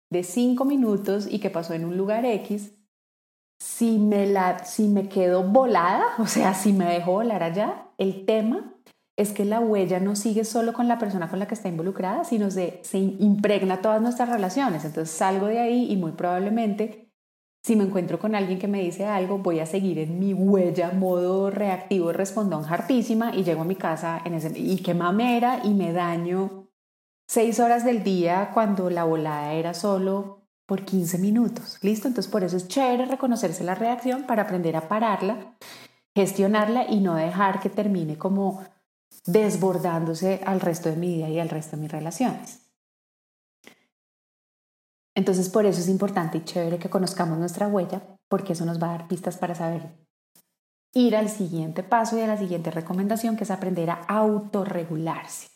de 0.09 0.23
cinco 0.23 0.65
minutos 0.65 1.27
y 1.29 1.39
que 1.39 1.49
pasó 1.49 1.73
en 1.73 1.85
un 1.85 1.97
lugar 1.97 2.25
X, 2.25 2.73
si 3.61 3.97
me, 3.99 4.25
la, 4.25 4.65
si 4.65 4.87
me 4.87 5.07
quedo 5.07 5.43
volada, 5.43 6.03
o 6.19 6.27
sea, 6.27 6.53
si 6.53 6.73
me 6.73 6.85
dejo 6.85 7.13
volar 7.13 7.43
allá, 7.43 7.87
el 7.97 8.25
tema 8.25 8.73
es 9.17 9.33
que 9.33 9.45
la 9.45 9.59
huella 9.59 9.99
no 9.99 10.15
sigue 10.15 10.43
solo 10.45 10.73
con 10.73 10.87
la 10.87 10.97
persona 10.97 11.29
con 11.29 11.37
la 11.39 11.47
que 11.47 11.53
está 11.53 11.69
involucrada, 11.69 12.23
sino 12.23 12.49
se, 12.49 12.79
se 12.83 12.97
impregna 12.97 13.81
todas 13.81 14.01
nuestras 14.01 14.29
relaciones. 14.29 14.83
Entonces 14.83 15.15
salgo 15.15 15.45
de 15.45 15.59
ahí 15.59 15.91
y 15.91 15.97
muy 15.97 16.13
probablemente 16.13 17.10
si 17.63 17.75
me 17.75 17.83
encuentro 17.83 18.17
con 18.17 18.33
alguien 18.33 18.57
que 18.57 18.67
me 18.67 18.81
dice 18.81 19.05
algo, 19.05 19.37
voy 19.37 19.59
a 19.59 19.65
seguir 19.65 19.99
en 19.99 20.19
mi 20.19 20.33
huella, 20.33 20.91
modo 20.91 21.51
reactivo, 21.51 22.11
respondón 22.11 22.65
hartísima 22.65 23.35
y 23.35 23.43
llego 23.43 23.61
a 23.61 23.65
mi 23.65 23.75
casa 23.75 24.21
en 24.25 24.33
ese, 24.33 24.51
y 24.57 24.77
qué 24.77 24.93
mamera 24.93 25.61
y 25.63 25.73
me 25.73 25.93
daño 25.93 26.67
seis 27.27 27.59
horas 27.59 27.85
del 27.85 28.03
día 28.03 28.49
cuando 28.53 28.89
la 28.89 29.03
volada 29.03 29.53
era 29.53 29.73
solo 29.73 30.41
por 30.65 30.85
15 30.85 31.19
minutos. 31.19 31.77
¿Listo? 31.81 32.07
Entonces 32.07 32.31
por 32.31 32.43
eso 32.43 32.57
es 32.57 32.67
chévere 32.67 33.05
reconocerse 33.05 33.63
la 33.63 33.75
reacción 33.75 34.23
para 34.23 34.43
aprender 34.43 34.75
a 34.75 34.87
pararla, 34.87 35.57
gestionarla 36.15 36.85
y 36.89 36.99
no 36.99 37.15
dejar 37.15 37.59
que 37.59 37.69
termine 37.69 38.17
como 38.17 38.63
desbordándose 39.25 40.41
al 40.45 40.61
resto 40.61 40.89
de 40.89 40.95
mi 40.95 41.15
vida 41.15 41.29
y 41.29 41.39
al 41.39 41.49
resto 41.49 41.75
de 41.75 41.83
mis 41.83 41.91
relaciones. 41.91 42.60
Entonces, 45.15 45.49
por 45.49 45.65
eso 45.65 45.81
es 45.81 45.89
importante 45.89 46.37
y 46.37 46.43
chévere 46.43 46.79
que 46.79 46.89
conozcamos 46.89 47.37
nuestra 47.37 47.67
huella, 47.67 48.01
porque 48.29 48.53
eso 48.53 48.65
nos 48.65 48.81
va 48.81 48.87
a 48.87 48.97
dar 48.97 49.07
pistas 49.07 49.37
para 49.37 49.55
saber 49.55 49.89
ir 50.93 51.15
al 51.15 51.29
siguiente 51.29 51.83
paso 51.83 52.17
y 52.17 52.21
a 52.21 52.27
la 52.27 52.37
siguiente 52.37 52.71
recomendación, 52.71 53.37
que 53.37 53.43
es 53.43 53.51
aprender 53.51 53.89
a 53.89 54.03
autorregularse. 54.07 55.49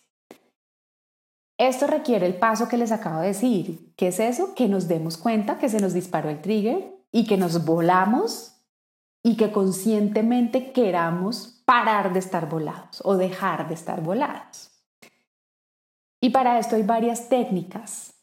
Esto 1.57 1.87
requiere 1.87 2.25
el 2.25 2.35
paso 2.35 2.67
que 2.67 2.77
les 2.77 2.91
acabo 2.91 3.21
de 3.21 3.27
decir. 3.27 3.93
¿Qué 3.95 4.09
es 4.09 4.19
eso? 4.19 4.55
Que 4.55 4.67
nos 4.67 4.87
demos 4.87 5.17
cuenta 5.17 5.57
que 5.57 5.69
se 5.69 5.79
nos 5.79 5.93
disparó 5.93 6.29
el 6.29 6.41
trigger 6.41 6.93
y 7.11 7.25
que 7.25 7.37
nos 7.37 7.63
volamos 7.63 8.55
y 9.23 9.37
que 9.37 9.51
conscientemente 9.51 10.73
queramos 10.73 11.63
parar 11.65 12.11
de 12.13 12.19
estar 12.19 12.49
volados 12.49 13.01
o 13.05 13.15
dejar 13.15 13.69
de 13.69 13.73
estar 13.73 14.01
volados. 14.01 14.71
Y 16.21 16.31
para 16.31 16.59
esto 16.59 16.75
hay 16.75 16.83
varias 16.83 17.29
técnicas 17.29 18.14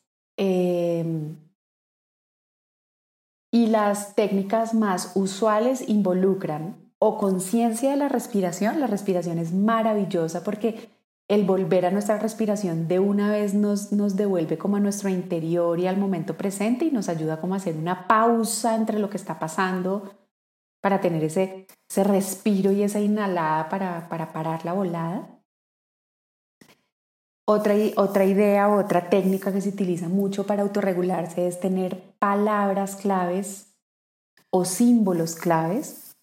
Em, 0.44 1.36
y 3.52 3.68
las 3.68 4.16
técnicas 4.16 4.74
más 4.74 5.12
usuales 5.14 5.88
involucran 5.88 6.90
o 6.98 7.16
conciencia 7.16 7.92
de 7.92 7.96
la 7.96 8.08
respiración. 8.08 8.80
La 8.80 8.88
respiración 8.88 9.38
es 9.38 9.52
maravillosa 9.52 10.42
porque 10.42 10.90
el 11.28 11.44
volver 11.44 11.86
a 11.86 11.92
nuestra 11.92 12.18
respiración 12.18 12.88
de 12.88 12.98
una 12.98 13.30
vez 13.30 13.54
nos, 13.54 13.92
nos 13.92 14.16
devuelve 14.16 14.58
como 14.58 14.78
a 14.78 14.80
nuestro 14.80 15.08
interior 15.08 15.78
y 15.78 15.86
al 15.86 15.96
momento 15.96 16.36
presente 16.36 16.86
y 16.86 16.90
nos 16.90 17.08
ayuda 17.08 17.40
como 17.40 17.54
a 17.54 17.58
hacer 17.58 17.76
una 17.76 18.08
pausa 18.08 18.74
entre 18.74 18.98
lo 18.98 19.08
que 19.10 19.18
está 19.18 19.38
pasando 19.38 20.10
para 20.80 21.00
tener 21.00 21.22
ese, 21.22 21.68
ese 21.88 22.02
respiro 22.02 22.72
y 22.72 22.82
esa 22.82 22.98
inhalada 22.98 23.68
para, 23.68 24.08
para 24.08 24.32
parar 24.32 24.64
la 24.64 24.72
volada. 24.72 25.31
Otra, 27.44 27.74
otra 27.96 28.24
idea, 28.24 28.68
otra 28.68 29.10
técnica 29.10 29.52
que 29.52 29.60
se 29.60 29.70
utiliza 29.70 30.08
mucho 30.08 30.46
para 30.46 30.62
autorregularse 30.62 31.46
es 31.46 31.58
tener 31.58 32.00
palabras 32.18 32.96
claves 32.96 33.74
o 34.50 34.64
símbolos 34.64 35.34
claves. 35.34 36.14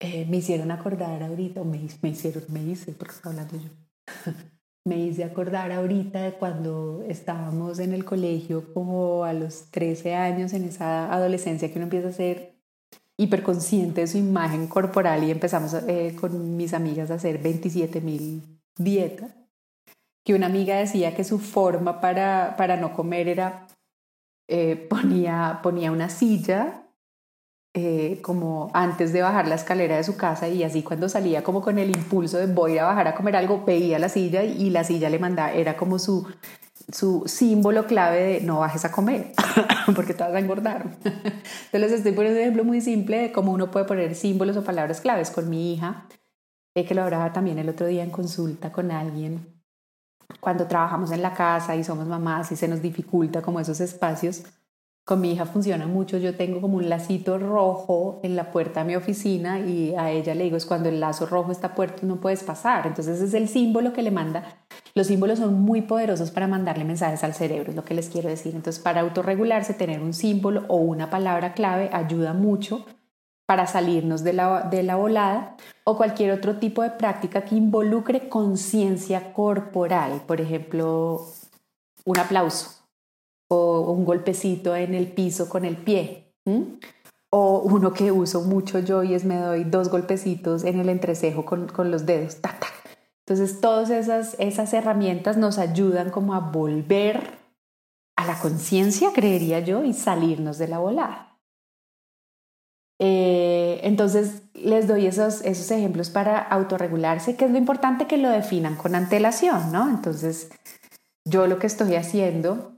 Eh, 0.00 0.26
me 0.28 0.38
hicieron 0.38 0.70
acordar 0.70 1.22
ahorita, 1.22 1.62
me, 1.62 1.86
me 2.02 2.08
hicieron, 2.08 2.44
me 2.48 2.62
hice, 2.62 2.92
porque 2.92 3.14
estaba 3.14 3.32
hablando 3.32 3.56
yo. 3.58 3.70
me 4.84 4.98
hice 4.98 5.24
acordar 5.24 5.70
ahorita 5.70 6.22
de 6.22 6.32
cuando 6.32 7.04
estábamos 7.06 7.78
en 7.78 7.92
el 7.92 8.04
colegio 8.04 8.72
como 8.72 9.24
a 9.24 9.32
los 9.32 9.70
13 9.70 10.14
años, 10.14 10.52
en 10.52 10.64
esa 10.64 11.12
adolescencia 11.12 11.68
que 11.68 11.76
uno 11.76 11.84
empieza 11.84 12.08
a 12.08 12.12
ser 12.12 12.56
hiperconsciente 13.18 14.00
de 14.00 14.06
su 14.06 14.16
imagen 14.16 14.66
corporal 14.66 15.22
y 15.22 15.30
empezamos 15.30 15.74
eh, 15.86 16.16
con 16.18 16.56
mis 16.56 16.72
amigas 16.72 17.10
a 17.10 17.14
hacer 17.14 17.38
27 17.38 18.00
mil 18.00 18.42
dietas, 18.78 19.30
que 20.30 20.36
una 20.36 20.46
amiga 20.46 20.76
decía 20.76 21.12
que 21.16 21.24
su 21.24 21.40
forma 21.40 22.00
para, 22.00 22.54
para 22.56 22.76
no 22.76 22.94
comer 22.94 23.26
era 23.26 23.66
eh, 24.46 24.76
ponía, 24.76 25.58
ponía 25.60 25.90
una 25.90 26.08
silla 26.08 26.84
eh, 27.74 28.20
como 28.22 28.70
antes 28.72 29.12
de 29.12 29.22
bajar 29.22 29.48
la 29.48 29.56
escalera 29.56 29.96
de 29.96 30.04
su 30.04 30.16
casa 30.16 30.46
y 30.46 30.62
así 30.62 30.84
cuando 30.84 31.08
salía 31.08 31.42
como 31.42 31.60
con 31.60 31.80
el 31.80 31.90
impulso 31.90 32.38
de 32.38 32.46
voy 32.46 32.78
a 32.78 32.84
bajar 32.84 33.08
a 33.08 33.16
comer 33.16 33.34
algo, 33.34 33.64
veía 33.64 33.98
la 33.98 34.08
silla 34.08 34.44
y 34.44 34.70
la 34.70 34.84
silla 34.84 35.10
le 35.10 35.18
mandaba, 35.18 35.50
era 35.52 35.76
como 35.76 35.98
su, 35.98 36.24
su 36.92 37.24
símbolo 37.26 37.88
clave 37.88 38.22
de 38.22 38.40
no 38.42 38.60
bajes 38.60 38.84
a 38.84 38.92
comer 38.92 39.32
porque 39.96 40.14
te 40.14 40.22
vas 40.22 40.32
a 40.32 40.38
engordar. 40.38 40.96
Entonces 41.02 41.72
les 41.72 41.90
estoy 41.90 42.12
poniendo 42.12 42.38
un 42.38 42.42
ejemplo 42.42 42.62
muy 42.62 42.80
simple 42.80 43.18
de 43.18 43.32
cómo 43.32 43.50
uno 43.50 43.72
puede 43.72 43.84
poner 43.84 44.14
símbolos 44.14 44.56
o 44.56 44.62
palabras 44.62 45.00
claves 45.00 45.32
con 45.32 45.50
mi 45.50 45.74
hija, 45.74 46.06
eh, 46.76 46.84
que 46.84 46.94
lo 46.94 47.02
hablaba 47.02 47.32
también 47.32 47.58
el 47.58 47.68
otro 47.68 47.88
día 47.88 48.04
en 48.04 48.10
consulta 48.10 48.70
con 48.70 48.92
alguien. 48.92 49.59
Cuando 50.38 50.66
trabajamos 50.66 51.10
en 51.12 51.22
la 51.22 51.34
casa 51.34 51.74
y 51.76 51.84
somos 51.84 52.06
mamás 52.06 52.52
y 52.52 52.56
se 52.56 52.68
nos 52.68 52.80
dificulta 52.82 53.42
como 53.42 53.60
esos 53.60 53.80
espacios, 53.80 54.44
con 55.04 55.20
mi 55.20 55.32
hija 55.32 55.44
funciona 55.44 55.86
mucho. 55.86 56.18
Yo 56.18 56.36
tengo 56.36 56.60
como 56.60 56.76
un 56.76 56.88
lacito 56.88 57.36
rojo 57.38 58.20
en 58.22 58.36
la 58.36 58.52
puerta 58.52 58.80
de 58.80 58.86
mi 58.86 58.96
oficina 58.96 59.58
y 59.58 59.94
a 59.96 60.10
ella 60.10 60.34
le 60.34 60.44
digo 60.44 60.56
es 60.56 60.66
cuando 60.66 60.88
el 60.88 61.00
lazo 61.00 61.26
rojo 61.26 61.50
está 61.50 61.74
puerto 61.74 62.06
no 62.06 62.20
puedes 62.20 62.44
pasar. 62.44 62.86
Entonces 62.86 63.20
es 63.20 63.34
el 63.34 63.48
símbolo 63.48 63.92
que 63.92 64.02
le 64.02 64.10
manda. 64.10 64.44
Los 64.94 65.08
símbolos 65.08 65.38
son 65.38 65.60
muy 65.60 65.82
poderosos 65.82 66.30
para 66.30 66.46
mandarle 66.46 66.84
mensajes 66.84 67.24
al 67.24 67.34
cerebro, 67.34 67.70
es 67.70 67.76
lo 67.76 67.84
que 67.84 67.94
les 67.94 68.08
quiero 68.08 68.28
decir. 68.28 68.54
Entonces 68.54 68.80
para 68.80 69.00
autorregularse, 69.00 69.74
tener 69.74 70.00
un 70.00 70.14
símbolo 70.14 70.64
o 70.68 70.76
una 70.76 71.10
palabra 71.10 71.54
clave 71.54 71.90
ayuda 71.92 72.32
mucho 72.32 72.86
para 73.50 73.66
salirnos 73.66 74.22
de 74.22 74.32
la, 74.32 74.68
de 74.70 74.84
la 74.84 74.94
volada 74.94 75.56
o 75.82 75.96
cualquier 75.96 76.30
otro 76.30 76.58
tipo 76.58 76.82
de 76.82 76.90
práctica 76.90 77.42
que 77.42 77.56
involucre 77.56 78.28
conciencia 78.28 79.32
corporal. 79.32 80.22
Por 80.24 80.40
ejemplo, 80.40 81.26
un 82.04 82.18
aplauso 82.20 82.84
o 83.48 83.90
un 83.90 84.04
golpecito 84.04 84.76
en 84.76 84.94
el 84.94 85.08
piso 85.08 85.48
con 85.48 85.64
el 85.64 85.76
pie. 85.76 86.32
O 87.30 87.58
uno 87.58 87.92
que 87.92 88.12
uso 88.12 88.42
mucho 88.42 88.78
yo 88.78 89.02
y 89.02 89.14
es 89.14 89.24
me 89.24 89.38
doy 89.38 89.64
dos 89.64 89.88
golpecitos 89.88 90.62
en 90.62 90.78
el 90.78 90.88
entrecejo 90.88 91.44
con, 91.44 91.66
con 91.66 91.90
los 91.90 92.06
dedos. 92.06 92.36
Entonces 93.26 93.60
todas 93.60 93.90
esas, 93.90 94.36
esas 94.38 94.72
herramientas 94.74 95.36
nos 95.36 95.58
ayudan 95.58 96.10
como 96.10 96.34
a 96.34 96.38
volver 96.38 97.36
a 98.14 98.26
la 98.26 98.38
conciencia, 98.38 99.10
creería 99.12 99.58
yo, 99.58 99.82
y 99.82 99.92
salirnos 99.92 100.56
de 100.58 100.68
la 100.68 100.78
volada. 100.78 101.29
Eh, 103.02 103.80
entonces 103.82 104.42
les 104.52 104.86
doy 104.86 105.06
esos, 105.06 105.40
esos 105.40 105.70
ejemplos 105.70 106.10
para 106.10 106.38
autorregularse, 106.38 107.34
que 107.34 107.46
es 107.46 107.50
lo 107.50 107.56
importante 107.56 108.06
que 108.06 108.18
lo 108.18 108.28
definan 108.28 108.76
con 108.76 108.94
antelación, 108.94 109.72
¿no? 109.72 109.88
Entonces 109.88 110.50
yo 111.24 111.46
lo 111.46 111.58
que 111.58 111.66
estoy 111.66 111.94
haciendo 111.94 112.72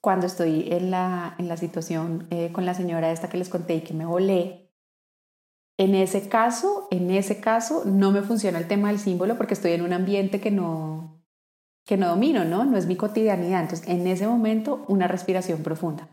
cuando 0.00 0.26
estoy 0.26 0.68
en 0.70 0.92
la, 0.92 1.34
en 1.38 1.48
la 1.48 1.56
situación 1.56 2.28
eh, 2.30 2.52
con 2.52 2.64
la 2.64 2.74
señora 2.74 3.10
esta 3.10 3.28
que 3.28 3.38
les 3.38 3.48
conté 3.48 3.74
y 3.74 3.80
que 3.80 3.92
me 3.92 4.06
volé, 4.06 4.70
en 5.78 5.96
ese 5.96 6.28
caso, 6.28 6.86
en 6.92 7.10
ese 7.10 7.40
caso 7.40 7.82
no 7.86 8.12
me 8.12 8.22
funciona 8.22 8.58
el 8.58 8.68
tema 8.68 8.88
del 8.88 9.00
símbolo 9.00 9.36
porque 9.36 9.54
estoy 9.54 9.72
en 9.72 9.82
un 9.82 9.92
ambiente 9.92 10.40
que 10.40 10.52
no, 10.52 11.24
que 11.84 11.96
no 11.96 12.06
domino, 12.08 12.44
¿no? 12.44 12.64
No 12.64 12.76
es 12.76 12.86
mi 12.86 12.94
cotidianidad. 12.94 13.62
Entonces, 13.62 13.88
en 13.88 14.06
ese 14.06 14.28
momento, 14.28 14.84
una 14.86 15.08
respiración 15.08 15.64
profunda. 15.64 16.08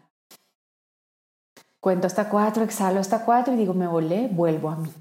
Cuento 1.85 2.07
hasta 2.07 2.29
cuatro, 2.29 2.63
exhalo 2.63 2.99
hasta 2.99 3.25
cuatro 3.25 3.53
y 3.53 3.57
digo, 3.57 3.75
me 3.75 3.85
volé, 3.85 4.27
vuelvo 4.27 4.71
a 4.71 4.75
mí. 4.75 4.91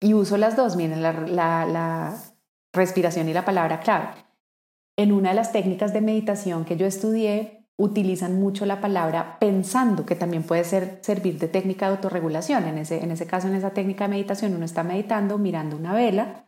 Y 0.00 0.14
uso 0.14 0.38
las 0.38 0.56
dos, 0.56 0.74
miren, 0.74 1.02
la, 1.02 1.12
la, 1.66 2.16
respiración 2.72 3.28
y 3.28 3.34
la 3.34 3.44
palabra 3.44 3.80
clave. 3.80 4.06
En 4.96 5.12
una 5.12 5.28
de 5.28 5.34
las 5.34 5.52
técnicas 5.52 5.92
de 5.92 6.00
meditación 6.00 6.64
que 6.64 6.78
yo 6.78 6.86
estudié, 6.86 7.68
utilizan 7.76 8.40
mucho 8.40 8.64
la 8.64 8.80
palabra 8.80 9.36
pensando, 9.38 10.06
que 10.06 10.14
también 10.14 10.44
puede 10.44 10.64
ser, 10.64 11.00
servir 11.02 11.38
de 11.38 11.48
técnica 11.48 11.88
de 11.88 11.96
autorregulación. 11.96 12.64
En 12.68 12.78
ese, 12.78 13.04
en 13.04 13.10
ese 13.10 13.26
caso, 13.26 13.48
en 13.48 13.54
esa 13.54 13.74
técnica 13.74 14.04
de 14.04 14.12
meditación, 14.12 14.54
uno 14.54 14.64
está 14.64 14.82
meditando 14.84 15.36
mirando 15.36 15.76
una 15.76 15.92
vela 15.92 16.46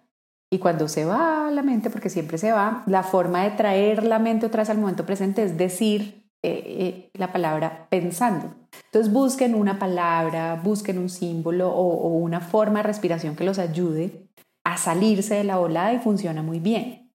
y 0.50 0.59
cuando 0.59 0.88
se 0.88 1.04
va 1.04 1.50
la 1.50 1.62
mente, 1.62 1.90
porque 1.90 2.09
siempre 2.09 2.38
se 2.38 2.50
va, 2.50 2.83
la 2.87 3.02
forma 3.02 3.42
de 3.42 3.50
traer 3.50 4.04
la 4.04 4.18
mente 4.18 4.46
otra 4.46 4.62
vez 4.62 4.70
al 4.70 4.78
momento 4.78 5.04
presente 5.04 5.42
es 5.42 5.59
decir 5.59 6.30
eh, 6.42 6.62
eh, 6.66 7.11
la 7.12 7.30
palabra 7.30 7.88
pensando. 7.90 8.63
Entonces 8.94 9.12
busquen 9.12 9.57
una 9.57 9.80
palabra, 9.80 10.54
busquen 10.62 10.98
un 10.98 11.09
símbolo 11.09 11.68
o, 11.68 12.11
una 12.11 12.40
forma 12.40 12.78
de 12.78 12.85
respiración 12.85 13.35
que 13.35 13.42
los 13.42 13.59
ayude 13.59 14.28
a 14.62 14.76
salirse 14.76 15.35
de 15.35 15.42
la 15.42 15.57
volada 15.57 15.92
y 15.92 15.98
funciona 15.98 16.44
muy 16.44 16.61
bien. 16.61 17.12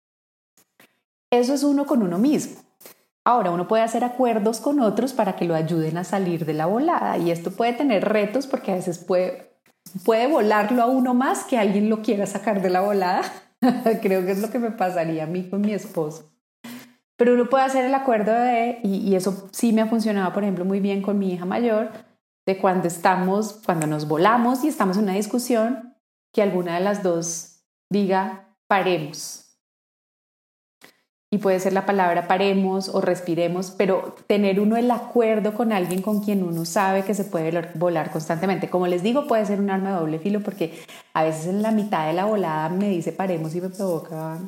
Eso 1.33 1.53
es 1.53 1.65
uno 1.65 1.85
con 1.85 2.05
uno 2.05 2.17
mismo. 2.17 2.63
Ahora, 3.25 3.51
uno 3.51 3.67
puede 3.67 3.83
hacer 3.83 4.05
acuerdos 4.05 4.61
con 4.61 4.79
otros 4.79 5.15
para 5.15 5.35
que 5.35 5.47
lo 5.47 5.57
ayuden 5.57 5.99
a 5.99 6.05
salir 6.05 6.47
de 6.47 6.55
la 6.55 6.67
volada 6.67 7.19
y 7.19 7.33
esto 7.33 7.51
puede 7.51 7.73
tener 7.73 8.05
retos 8.05 8.47
porque 8.47 8.71
a 8.71 8.77
veces 8.77 8.99
puede, 9.01 9.59
puede 10.05 10.29
volarlo 10.29 10.81
a 10.81 10.87
uno 10.87 11.13
más 11.13 11.43
que 11.43 11.59
alguien 11.59 11.91
lo 11.91 12.03
quiera 12.03 12.27
sacar 12.27 12.63
de 12.63 12.71
la 12.71 12.83
volada. 12.83 13.23
Creo 14.01 14.25
que 14.25 14.31
es 14.31 14.41
lo 14.41 14.49
que 14.49 14.61
me 14.61 14.71
pasaría 14.71 15.25
a 15.25 15.27
mí 15.27 15.51
con 15.51 15.63
mi 15.63 15.73
esposo. 15.73 16.34
Pero 17.17 17.35
uno 17.35 17.49
puede 17.49 17.65
hacer 17.65 17.85
el 17.85 17.95
acuerdo 17.95 18.33
de, 18.33 18.81
y, 18.83 18.97
y 18.97 19.15
eso 19.15 19.49
sí 19.53 19.73
me 19.73 19.83
ha 19.83 19.87
funcionado, 19.87 20.33
por 20.33 20.43
ejemplo, 20.43 20.65
muy 20.65 20.81
bien 20.81 21.03
con 21.03 21.19
mi 21.19 21.33
hija 21.33 21.45
mayor, 21.45 21.91
de 22.47 22.59
cuando 22.59 22.89
estamos, 22.89 23.61
cuando 23.65 23.87
nos 23.87 24.09
volamos 24.09 24.65
y 24.65 24.69
estamos 24.69 24.97
en 24.97 25.05
una 25.05 25.15
discusión, 25.15 25.95
que 26.33 26.43
alguna 26.43 26.75
de 26.75 26.81
las 26.81 27.03
dos 27.03 27.65
diga, 27.89 28.57
paremos, 28.67 29.45
y 31.35 31.39
puede 31.39 31.59
ser 31.59 31.73
la 31.73 31.85
palabra 31.85 32.29
paremos 32.29 32.89
o 32.89 33.01
respiremos, 33.01 33.73
pero 33.73 34.15
tener 34.29 34.61
uno 34.61 34.77
el 34.77 34.89
acuerdo 34.89 35.53
con 35.53 35.73
alguien 35.73 36.01
con 36.01 36.23
quien 36.23 36.45
uno 36.45 36.65
sabe 36.65 37.03
que 37.03 37.13
se 37.13 37.25
puede 37.25 37.73
volar 37.75 38.13
constantemente. 38.13 38.71
Como 38.71 38.87
les 38.87 39.03
digo, 39.03 39.27
puede 39.27 39.45
ser 39.45 39.59
un 39.59 39.69
arma 39.69 39.91
de 39.91 39.97
doble 39.97 40.19
filo 40.21 40.41
porque 40.45 40.79
a 41.13 41.25
veces 41.25 41.49
en 41.49 41.61
la 41.61 41.73
mitad 41.73 42.07
de 42.07 42.13
la 42.13 42.25
volada 42.25 42.69
me 42.69 42.89
dice 42.89 43.11
paremos 43.11 43.53
y 43.57 43.61
me 43.61 43.69
provoca 43.69 44.39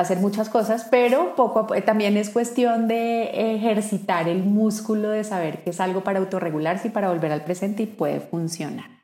hacer 0.00 0.18
muchas 0.18 0.48
cosas, 0.48 0.86
pero 0.90 1.34
poco 1.36 1.66
también 1.84 2.16
es 2.16 2.30
cuestión 2.30 2.88
de 2.88 3.54
ejercitar 3.54 4.28
el 4.28 4.42
músculo 4.42 5.10
de 5.10 5.24
saber 5.24 5.62
que 5.62 5.70
es 5.70 5.80
algo 5.80 6.02
para 6.02 6.18
autorregularse 6.18 6.88
y 6.88 6.90
para 6.90 7.10
volver 7.10 7.32
al 7.32 7.44
presente 7.44 7.84
y 7.84 7.86
puede 7.86 8.20
funcionar. 8.20 9.00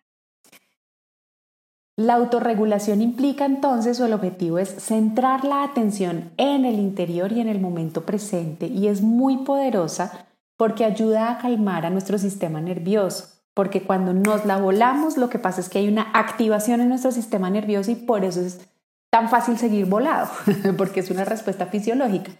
La 1.98 2.14
autorregulación 2.14 3.00
implica 3.00 3.46
entonces, 3.46 3.98
o 4.00 4.04
el 4.04 4.12
objetivo 4.12 4.58
es 4.58 4.68
centrar 4.68 5.44
la 5.44 5.64
atención 5.64 6.30
en 6.36 6.66
el 6.66 6.74
interior 6.74 7.32
y 7.32 7.40
en 7.40 7.48
el 7.48 7.58
momento 7.58 8.02
presente, 8.02 8.66
y 8.66 8.88
es 8.88 9.00
muy 9.00 9.38
poderosa 9.38 10.26
porque 10.58 10.84
ayuda 10.84 11.30
a 11.30 11.38
calmar 11.38 11.86
a 11.86 11.90
nuestro 11.90 12.18
sistema 12.18 12.60
nervioso, 12.60 13.28
porque 13.54 13.82
cuando 13.82 14.12
nos 14.12 14.44
la 14.44 14.58
volamos 14.58 15.16
lo 15.16 15.30
que 15.30 15.38
pasa 15.38 15.62
es 15.62 15.70
que 15.70 15.78
hay 15.78 15.88
una 15.88 16.10
activación 16.12 16.82
en 16.82 16.90
nuestro 16.90 17.12
sistema 17.12 17.48
nervioso 17.48 17.90
y 17.90 17.94
por 17.94 18.24
eso 18.24 18.42
es 18.42 18.60
tan 19.16 19.30
fácil 19.30 19.56
seguir 19.56 19.86
volado, 19.86 20.28
porque 20.76 21.00
es 21.00 21.10
una 21.10 21.24
respuesta 21.24 21.64
fisiológica. 21.64 22.32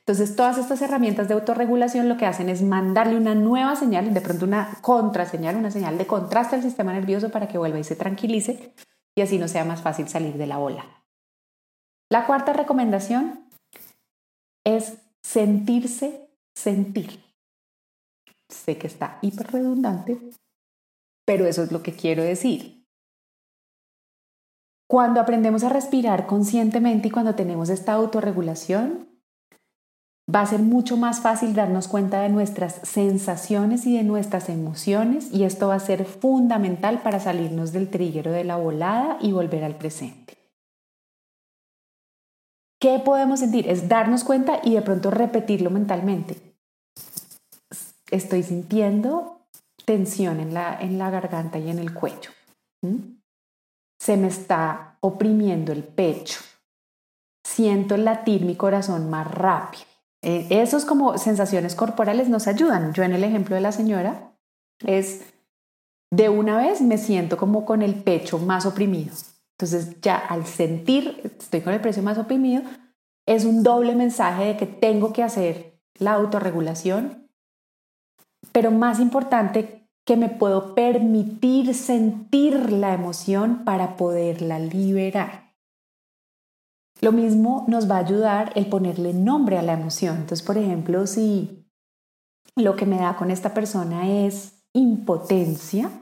Entonces, 0.00 0.36
todas 0.36 0.58
estas 0.58 0.82
herramientas 0.82 1.28
de 1.28 1.32
autorregulación 1.32 2.10
lo 2.10 2.18
que 2.18 2.26
hacen 2.26 2.50
es 2.50 2.60
mandarle 2.60 3.16
una 3.16 3.34
nueva 3.34 3.74
señal, 3.74 4.12
de 4.12 4.20
pronto 4.20 4.44
una 4.44 4.76
contraseñal, 4.82 5.56
una 5.56 5.70
señal 5.70 5.96
de 5.96 6.06
contraste 6.06 6.56
al 6.56 6.62
sistema 6.62 6.92
nervioso 6.92 7.30
para 7.30 7.48
que 7.48 7.56
vuelva 7.56 7.78
y 7.78 7.84
se 7.84 7.96
tranquilice 7.96 8.74
y 9.14 9.22
así 9.22 9.38
no 9.38 9.48
sea 9.48 9.64
más 9.64 9.80
fácil 9.80 10.08
salir 10.08 10.34
de 10.34 10.46
la 10.46 10.58
ola. 10.58 10.84
La 12.10 12.26
cuarta 12.26 12.52
recomendación 12.52 13.46
es 14.62 14.98
sentirse 15.22 16.28
sentir. 16.54 17.18
Sé 18.50 18.76
que 18.76 18.88
está 18.88 19.18
hiper 19.22 19.52
redundante, 19.52 20.18
pero 21.24 21.46
eso 21.46 21.62
es 21.62 21.72
lo 21.72 21.82
que 21.82 21.94
quiero 21.94 22.22
decir. 22.22 22.79
Cuando 24.90 25.20
aprendemos 25.20 25.62
a 25.62 25.68
respirar 25.68 26.26
conscientemente 26.26 27.06
y 27.06 27.10
cuando 27.12 27.36
tenemos 27.36 27.68
esta 27.68 27.92
autorregulación, 27.92 29.06
va 30.28 30.40
a 30.40 30.46
ser 30.46 30.62
mucho 30.62 30.96
más 30.96 31.20
fácil 31.20 31.54
darnos 31.54 31.86
cuenta 31.86 32.22
de 32.22 32.28
nuestras 32.28 32.80
sensaciones 32.82 33.86
y 33.86 33.96
de 33.96 34.02
nuestras 34.02 34.48
emociones 34.48 35.32
y 35.32 35.44
esto 35.44 35.68
va 35.68 35.76
a 35.76 35.78
ser 35.78 36.06
fundamental 36.06 37.02
para 37.02 37.20
salirnos 37.20 37.70
del 37.70 37.88
triguero 37.88 38.32
de 38.32 38.42
la 38.42 38.56
volada 38.56 39.16
y 39.20 39.30
volver 39.30 39.62
al 39.62 39.76
presente. 39.76 40.36
¿Qué 42.80 42.98
podemos 42.98 43.38
sentir? 43.38 43.68
Es 43.68 43.88
darnos 43.88 44.24
cuenta 44.24 44.58
y 44.64 44.74
de 44.74 44.82
pronto 44.82 45.12
repetirlo 45.12 45.70
mentalmente. 45.70 46.36
Estoy 48.10 48.42
sintiendo 48.42 49.46
tensión 49.84 50.40
en 50.40 50.52
la, 50.52 50.76
en 50.80 50.98
la 50.98 51.10
garganta 51.10 51.60
y 51.60 51.70
en 51.70 51.78
el 51.78 51.94
cuello. 51.94 52.30
Se 54.00 54.16
me 54.16 54.28
está 54.28 54.96
oprimiendo 55.00 55.72
el 55.72 55.84
pecho. 55.84 56.40
Siento 57.44 57.96
latir 57.96 58.44
mi 58.44 58.56
corazón 58.56 59.10
más 59.10 59.30
rápido. 59.30 59.84
Eh, 60.22 60.46
esos 60.50 60.84
como 60.84 61.16
sensaciones 61.18 61.74
corporales 61.74 62.28
nos 62.28 62.46
ayudan. 62.46 62.92
Yo 62.92 63.02
en 63.02 63.12
el 63.12 63.24
ejemplo 63.24 63.54
de 63.54 63.62
la 63.62 63.72
señora 63.72 64.32
es 64.84 65.22
de 66.12 66.28
una 66.28 66.58
vez 66.58 66.80
me 66.80 66.98
siento 66.98 67.36
como 67.36 67.64
con 67.64 67.82
el 67.82 67.94
pecho 67.94 68.38
más 68.38 68.66
oprimido. 68.66 69.14
Entonces 69.58 70.00
ya 70.00 70.16
al 70.16 70.46
sentir, 70.46 71.20
estoy 71.38 71.60
con 71.60 71.72
el 71.72 71.80
pecho 71.80 72.02
más 72.02 72.18
oprimido, 72.18 72.62
es 73.26 73.44
un 73.44 73.62
doble 73.62 73.94
mensaje 73.94 74.44
de 74.46 74.56
que 74.56 74.66
tengo 74.66 75.12
que 75.12 75.22
hacer 75.22 75.78
la 75.98 76.14
autorregulación, 76.14 77.28
pero 78.52 78.70
más 78.70 78.98
importante, 78.98 79.79
que 80.10 80.16
me 80.16 80.28
puedo 80.28 80.74
permitir 80.74 81.72
sentir 81.72 82.72
la 82.72 82.94
emoción 82.94 83.62
para 83.64 83.96
poderla 83.96 84.58
liberar. 84.58 85.54
Lo 87.00 87.12
mismo 87.12 87.64
nos 87.68 87.88
va 87.88 87.98
a 87.98 88.06
ayudar 88.06 88.50
el 88.56 88.66
ponerle 88.66 89.14
nombre 89.14 89.56
a 89.56 89.62
la 89.62 89.74
emoción. 89.74 90.16
Entonces, 90.16 90.44
por 90.44 90.58
ejemplo, 90.58 91.06
si 91.06 91.64
lo 92.56 92.74
que 92.74 92.86
me 92.86 92.96
da 92.96 93.14
con 93.14 93.30
esta 93.30 93.54
persona 93.54 94.26
es 94.26 94.64
impotencia, 94.72 95.92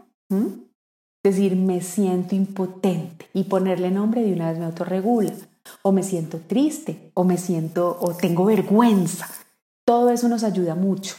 decir 1.22 1.54
me 1.54 1.82
siento 1.82 2.34
impotente 2.34 3.28
y 3.34 3.44
ponerle 3.44 3.90
nombre 3.90 4.22
de 4.22 4.32
una 4.32 4.48
vez 4.48 4.58
me 4.58 4.64
autorregula, 4.64 5.34
o 5.82 5.92
me 5.92 6.02
siento 6.02 6.38
triste, 6.38 7.10
o 7.12 7.24
me 7.24 7.36
siento, 7.36 7.98
o 8.00 8.14
tengo 8.14 8.46
vergüenza. 8.46 9.28
Todo 9.84 10.08
eso 10.08 10.30
nos 10.30 10.44
ayuda 10.44 10.74
mucho. 10.74 11.14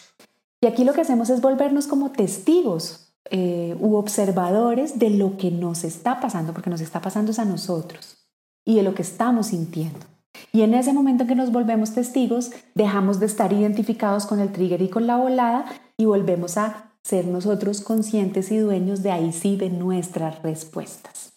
Y 0.62 0.68
aquí 0.68 0.84
lo 0.84 0.94
que 0.94 1.02
hacemos 1.02 1.30
es 1.30 1.42
volvernos 1.42 1.88
como 1.88 2.12
testigos 2.12 3.14
eh, 3.32 3.78
u 3.80 3.96
observadores 3.96 5.00
de 5.00 5.10
lo 5.10 5.38
que 5.38 5.52
nos 5.52 5.84
está 5.84 6.20
pasando, 6.20 6.54
porque 6.54 6.70
nos 6.70 6.82
está 6.82 7.02
pasando 7.02 7.32
a 7.38 7.46
nosotros 7.46 8.18
y 8.66 8.76
de 8.76 8.84
lo 8.84 8.94
que 8.94 9.02
estamos 9.02 9.48
sintiendo. 9.48 10.00
Y 10.52 10.62
en 10.62 10.74
ese 10.74 10.94
momento 10.94 11.24
en 11.24 11.30
que 11.30 11.36
nos 11.36 11.52
volvemos 11.52 11.94
testigos, 11.94 12.52
dejamos 12.76 13.20
de 13.20 13.26
estar 13.26 13.54
identificados 13.54 14.26
con 14.26 14.40
el 14.40 14.52
trigger 14.52 14.82
y 14.82 14.90
con 14.90 15.08
la 15.08 15.18
volada 15.18 15.66
y 15.98 16.06
volvemos 16.06 16.58
a 16.58 16.92
ser 17.04 17.26
nosotros 17.28 17.82
conscientes 17.82 18.52
y 18.52 18.58
dueños 18.58 19.04
de 19.04 19.12
ahí 19.12 19.32
sí 19.32 19.56
de 19.56 19.70
nuestras 19.70 20.42
respuestas. 20.42 21.34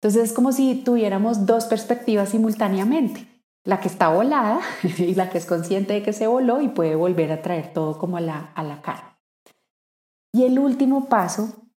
Entonces 0.00 0.30
es 0.30 0.32
como 0.32 0.52
si 0.52 0.74
tuviéramos 0.74 1.46
dos 1.46 1.64
perspectivas 1.64 2.28
simultáneamente, 2.30 3.26
la 3.64 3.80
que 3.80 3.88
está 3.88 4.08
volada 4.08 4.60
y 4.98 5.14
la 5.14 5.30
que 5.30 5.38
es 5.38 5.46
consciente 5.46 5.94
de 5.94 6.02
que 6.02 6.12
se 6.12 6.26
voló 6.26 6.60
y 6.60 6.68
puede 6.68 6.94
volver 6.94 7.32
a 7.32 7.42
traer 7.42 7.72
todo 7.72 7.98
como 7.98 8.16
a 8.16 8.20
la, 8.20 8.52
a 8.54 8.62
la 8.62 8.82
cara. 8.82 9.18
Y 10.32 10.44
el 10.44 10.58
último 10.58 11.06
paso 11.08 11.68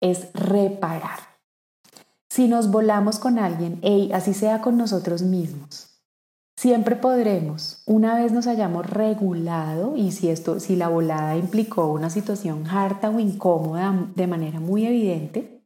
es 0.00 0.32
reparar. 0.34 1.20
Si 2.28 2.48
nos 2.48 2.70
volamos 2.70 3.18
con 3.18 3.38
alguien, 3.38 3.78
hey, 3.82 4.10
así 4.12 4.34
sea 4.34 4.60
con 4.60 4.76
nosotros 4.76 5.22
mismos, 5.22 5.90
Siempre 6.60 6.94
podremos, 6.94 7.82
una 7.86 8.14
vez 8.16 8.32
nos 8.32 8.46
hayamos 8.46 8.84
regulado 8.84 9.96
y 9.96 10.12
si 10.12 10.28
esto, 10.28 10.60
si 10.60 10.76
la 10.76 10.88
volada 10.88 11.38
implicó 11.38 11.86
una 11.86 12.10
situación 12.10 12.66
harta 12.66 13.08
o 13.08 13.18
incómoda 13.18 14.10
de 14.14 14.26
manera 14.26 14.60
muy 14.60 14.84
evidente, 14.84 15.64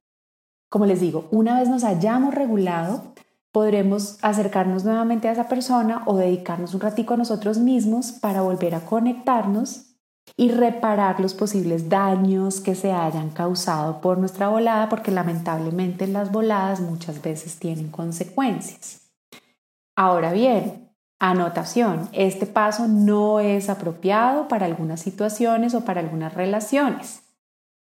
como 0.71 0.87
les 0.87 1.01
digo, 1.01 1.27
una 1.33 1.59
vez 1.59 1.69
nos 1.69 1.83
hayamos 1.83 2.33
regulado, 2.33 3.13
podremos 3.55 4.19
acercarnos 4.21 4.83
nuevamente 4.83 5.29
a 5.29 5.33
esa 5.33 5.47
persona 5.49 6.03
o 6.07 6.17
dedicarnos 6.17 6.75
un 6.75 6.81
ratico 6.81 7.15
a 7.15 7.17
nosotros 7.17 7.59
mismos 7.59 8.11
para 8.11 8.43
volver 8.43 8.75
a 8.75 8.81
conectarnos 8.81 9.95
y 10.37 10.51
reparar 10.51 11.21
los 11.21 11.35
posibles 11.35 11.89
daños 11.89 12.61
que 12.61 12.75
se 12.75 12.91
hayan 12.91 13.31
causado 13.31 14.01
por 14.01 14.19
nuestra 14.19 14.49
volada, 14.49 14.89
porque 14.89 15.13
lamentablemente 15.13 16.09
las 16.09 16.33
voladas 16.33 16.81
muchas 16.81 17.23
veces 17.23 17.61
tienen 17.61 17.91
consecuencias. 17.91 19.03
Ahora 19.95 20.33
bien, 20.33 20.91
Anotación, 21.21 22.09
este 22.13 22.47
paso 22.47 22.89
no 22.89 23.39
es 23.39 23.71
apropiado 23.71 24.49
para 24.49 24.67
algunas 24.67 25.01
situaciones 25.01 25.75
o 25.75 25.85
para 25.85 26.01
algunas 26.01 26.35
relaciones, 26.35 27.23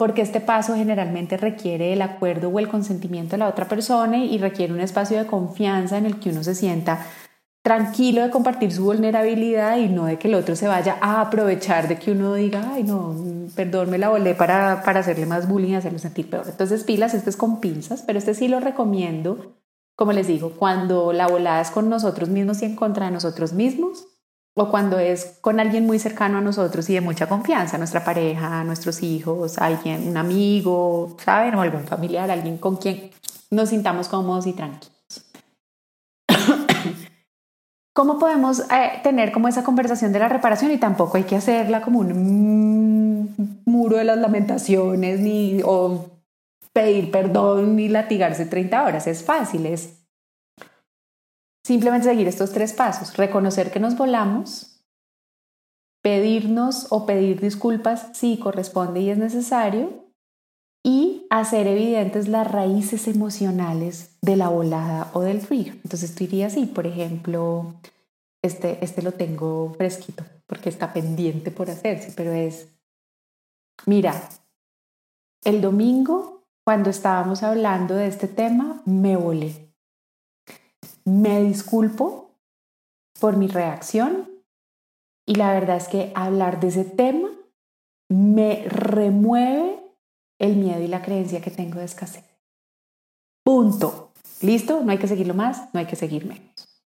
porque 0.02 0.24
este 0.24 0.42
paso 0.42 0.74
generalmente 0.74 1.38
requiere 1.38 1.94
el 1.94 2.02
acuerdo 2.02 2.50
o 2.50 2.58
el 2.58 2.68
consentimiento 2.68 3.34
de 3.34 3.38
la 3.38 3.48
otra 3.48 3.68
persona 3.68 4.18
y 4.18 4.40
requiere 4.40 4.74
un 4.74 4.80
espacio 4.80 5.16
de 5.20 5.28
confianza 5.28 5.96
en 6.00 6.08
el 6.08 6.20
que 6.20 6.32
uno 6.32 6.44
se 6.44 6.56
sienta 6.56 7.06
tranquilo 7.62 8.24
de 8.24 8.32
compartir 8.32 8.72
su 8.72 8.84
vulnerabilidad 8.84 9.78
y 9.78 9.90
no 9.90 10.06
de 10.06 10.18
que 10.18 10.28
el 10.28 10.34
otro 10.34 10.56
se 10.56 10.68
vaya 10.68 10.98
a 11.02 11.22
aprovechar 11.22 11.88
de 11.88 12.00
que 12.00 12.14
uno 12.14 12.34
diga, 12.34 12.72
ay 12.74 12.82
no, 12.82 13.16
perdón, 13.56 13.92
me 13.92 14.00
la 14.00 14.10
volé 14.10 14.34
para, 14.34 14.82
para 14.84 15.02
hacerle 15.02 15.28
más 15.28 15.48
bullying 15.48 15.76
hacerlo 15.76 16.00
sentir 16.00 16.32
peor. 16.32 16.46
Entonces 16.50 16.84
pilas, 16.84 17.14
este 17.14 17.30
es 17.30 17.38
con 17.38 17.60
pinzas, 17.60 18.02
pero 18.02 18.18
este 18.18 18.34
sí 18.34 18.48
lo 18.48 18.60
recomiendo 18.60 19.54
como 19.96 20.14
les 20.14 20.26
digo, 20.26 20.54
cuando 20.58 21.14
la 21.14 21.28
volada 21.28 21.62
es 21.62 21.70
con 21.70 21.88
nosotros 21.88 22.28
mismos 22.28 22.64
y 22.64 22.66
en 22.66 22.76
contra 22.76 23.06
de 23.06 23.12
nosotros 23.12 23.54
mismos, 23.54 24.08
o 24.54 24.70
cuando 24.70 25.00
es 25.00 25.38
con 25.42 25.60
alguien 25.60 25.86
muy 25.86 26.00
cercano 26.00 26.38
a 26.38 26.42
nosotros 26.42 26.90
y 26.90 26.94
de 26.94 27.02
mucha 27.02 27.28
confianza, 27.28 27.78
nuestra 27.78 28.04
pareja, 28.04 28.64
nuestros 28.64 29.02
hijos, 29.02 29.58
alguien, 29.58 30.08
un 30.08 30.18
amigo, 30.18 31.16
¿saben? 31.24 31.56
O 31.56 31.62
algún 31.62 31.86
familiar, 31.86 32.30
alguien 32.30 32.58
con 32.58 32.76
quien 32.78 33.12
nos 33.50 33.70
sintamos 33.70 34.10
cómodos 34.10 34.48
y 34.48 34.54
tranquilos. 34.54 34.92
¿Cómo 37.94 38.20
podemos 38.20 38.62
eh, 38.72 39.00
tener 39.04 39.32
como 39.32 39.48
esa 39.48 39.64
conversación 39.64 40.12
de 40.14 40.20
la 40.20 40.30
reparación 40.30 40.72
y 40.72 40.78
tampoco 40.78 41.18
hay 41.18 41.24
que 41.24 41.36
hacerla 41.36 41.82
como 41.82 42.00
un 42.00 43.62
muro 43.66 43.98
de 43.98 44.06
las 44.06 44.18
lamentaciones 44.18 45.20
ni 45.20 45.62
o 45.64 46.12
pedir 46.74 47.12
perdón 47.12 47.76
ni 47.76 47.90
latigarse 47.90 48.46
30 48.46 48.84
horas. 48.84 49.08
Es 49.08 49.24
fácil, 49.24 49.66
es 49.66 50.01
simplemente 51.64 52.08
seguir 52.08 52.28
estos 52.28 52.52
tres 52.52 52.74
pasos. 52.74 53.16
Reconocer 53.18 53.72
que 53.72 53.80
nos 53.80 53.98
volamos, 53.98 54.84
pedirnos 56.02 56.88
o 56.90 57.06
pedir 57.06 57.40
disculpas 57.40 58.10
si 58.14 58.38
corresponde 58.38 59.02
y 59.02 59.10
es 59.10 59.18
necesario, 59.18 60.12
y 60.84 61.28
hacer 61.30 61.68
evidentes 61.68 62.28
las 62.28 62.52
raíces 62.52 63.08
emocionales 63.08 64.18
de 64.22 64.36
la 64.36 64.50
volada 64.50 65.12
o 65.14 65.22
del 65.22 65.46
trigger. 65.46 65.76
Entonces 65.84 66.16
tú 66.16 66.24
dirías, 66.24 66.54
sí, 66.54 66.66
por 66.66 66.88
ejemplo, 66.88 67.76
este, 68.42 68.84
este 68.84 69.02
lo 69.02 69.12
tengo 69.12 69.74
fresquito 69.78 70.24
porque 70.48 70.70
está 70.70 70.92
pendiente 70.92 71.52
por 71.52 71.70
hacerse, 71.70 72.14
pero 72.16 72.32
es, 72.32 72.68
mira, 73.86 74.30
el 75.44 75.62
domingo 75.62 76.42
cuando 76.64 76.90
estábamos 76.90 77.44
hablando 77.44 77.96
de 77.96 78.08
este 78.08 78.28
tema, 78.28 78.82
me 78.86 79.16
volé. 79.16 79.71
Me 81.06 81.42
disculpo 81.44 82.32
por 83.20 83.38
mi 83.38 83.48
reacción 83.48 84.30
y 85.26 85.36
la 85.36 85.54
verdad 85.54 85.78
es 85.78 85.88
que 85.88 86.12
hablar 86.16 86.60
de 86.60 86.68
ese 86.70 86.86
tema 86.86 87.30
me 88.10 88.64
remueve 88.68 89.80
el 90.40 90.56
miedo 90.56 90.82
y 90.82 90.88
la 90.88 91.02
creencia 91.02 91.42
que 91.42 91.52
tengo 91.52 91.80
de 91.80 91.86
escasez. 91.86 92.26
Punto. 93.44 94.12
¿Listo? 94.42 94.84
No 94.84 94.92
hay 94.92 94.98
que 94.98 95.08
seguirlo 95.08 95.34
más, 95.34 95.74
no 95.74 95.80
hay 95.80 95.86
que 95.86 95.96
seguir 95.96 96.26
menos. 96.26 96.84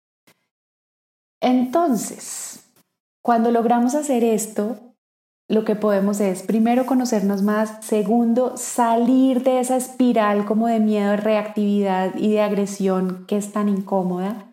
Entonces, 1.39 2.63
cuando 3.21 3.51
logramos 3.51 3.95
hacer 3.95 4.23
esto, 4.23 4.92
lo 5.53 5.65
que 5.65 5.75
podemos 5.75 6.19
es, 6.19 6.43
primero, 6.43 6.85
conocernos 6.85 7.41
más, 7.43 7.77
segundo, 7.81 8.57
salir 8.57 9.43
de 9.43 9.59
esa 9.59 9.77
espiral 9.77 10.45
como 10.45 10.67
de 10.67 10.79
miedo, 10.79 11.15
reactividad 11.15 12.15
y 12.15 12.31
de 12.31 12.41
agresión 12.41 13.25
que 13.27 13.37
es 13.37 13.51
tan 13.51 13.69
incómoda. 13.69 14.47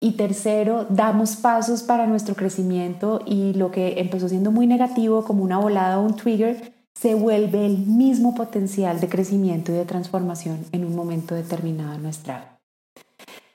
Y 0.00 0.12
tercero, 0.12 0.86
damos 0.90 1.36
pasos 1.36 1.82
para 1.82 2.06
nuestro 2.06 2.34
crecimiento 2.34 3.22
y 3.24 3.54
lo 3.54 3.70
que 3.70 4.00
empezó 4.00 4.28
siendo 4.28 4.50
muy 4.50 4.66
negativo 4.66 5.24
como 5.24 5.42
una 5.42 5.58
volada 5.58 5.98
o 5.98 6.04
un 6.04 6.16
trigger, 6.16 6.74
se 6.94 7.14
vuelve 7.14 7.64
el 7.64 7.78
mismo 7.78 8.34
potencial 8.34 9.00
de 9.00 9.08
crecimiento 9.08 9.72
y 9.72 9.76
de 9.76 9.84
transformación 9.86 10.58
en 10.72 10.84
un 10.84 10.94
momento 10.94 11.34
determinado 11.34 11.94
en 11.94 12.02
nuestra 12.02 12.36
vida. 12.36 12.53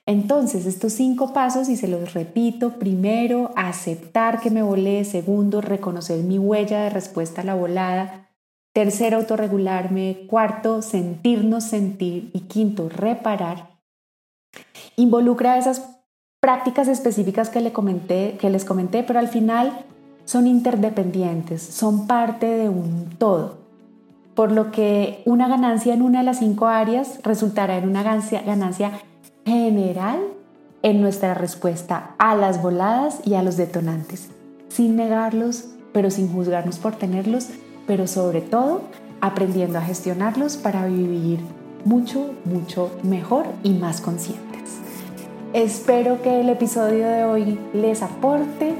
Entonces, 0.09 0.65
estos 0.65 0.93
cinco 0.93 1.33
pasos, 1.33 1.69
y 1.69 1.77
se 1.77 1.87
los 1.87 2.15
repito, 2.15 2.79
primero, 2.79 3.51
aceptar 3.55 4.39
que 4.39 4.49
me 4.49 4.63
volé, 4.63 5.05
segundo, 5.05 5.61
reconocer 5.61 6.23
mi 6.23 6.39
huella 6.39 6.81
de 6.81 6.89
respuesta 6.89 7.41
a 7.41 7.43
la 7.43 7.53
volada, 7.53 8.27
tercero, 8.73 9.17
autorregularme, 9.17 10.25
cuarto, 10.25 10.81
sentirnos 10.81 11.65
sentir 11.65 12.31
y 12.33 12.39
quinto, 12.39 12.89
reparar, 12.89 13.77
involucra 14.95 15.59
esas 15.59 16.01
prácticas 16.39 16.87
específicas 16.87 17.51
que, 17.51 17.61
le 17.61 17.71
comenté, 17.71 18.35
que 18.41 18.49
les 18.49 18.65
comenté, 18.65 19.03
pero 19.03 19.19
al 19.19 19.27
final 19.27 19.85
son 20.25 20.47
interdependientes, 20.47 21.61
son 21.61 22.07
parte 22.07 22.47
de 22.47 22.67
un 22.67 23.11
todo. 23.19 23.59
Por 24.33 24.53
lo 24.53 24.71
que 24.71 25.21
una 25.25 25.47
ganancia 25.47 25.93
en 25.93 26.01
una 26.01 26.19
de 26.19 26.25
las 26.25 26.39
cinco 26.39 26.65
áreas 26.65 27.19
resultará 27.21 27.77
en 27.77 27.87
una 27.87 28.01
ganancia, 28.01 28.41
ganancia 28.41 28.91
general 29.49 30.19
en 30.83 31.01
nuestra 31.01 31.33
respuesta 31.33 32.11
a 32.17 32.35
las 32.35 32.61
voladas 32.61 33.19
y 33.25 33.33
a 33.33 33.43
los 33.43 33.57
detonantes, 33.57 34.29
sin 34.69 34.95
negarlos, 34.95 35.65
pero 35.91 36.11
sin 36.11 36.31
juzgarnos 36.31 36.77
por 36.77 36.95
tenerlos, 36.95 37.47
pero 37.87 38.07
sobre 38.07 38.41
todo 38.41 38.81
aprendiendo 39.21 39.79
a 39.79 39.81
gestionarlos 39.81 40.55
para 40.55 40.85
vivir 40.85 41.39
mucho, 41.83 42.33
mucho 42.45 42.91
mejor 43.03 43.45
y 43.63 43.71
más 43.71 44.01
conscientes. 44.01 44.49
Espero 45.53 46.21
que 46.21 46.41
el 46.41 46.49
episodio 46.49 47.07
de 47.07 47.23
hoy 47.23 47.59
les 47.73 48.03
aporte. 48.03 48.75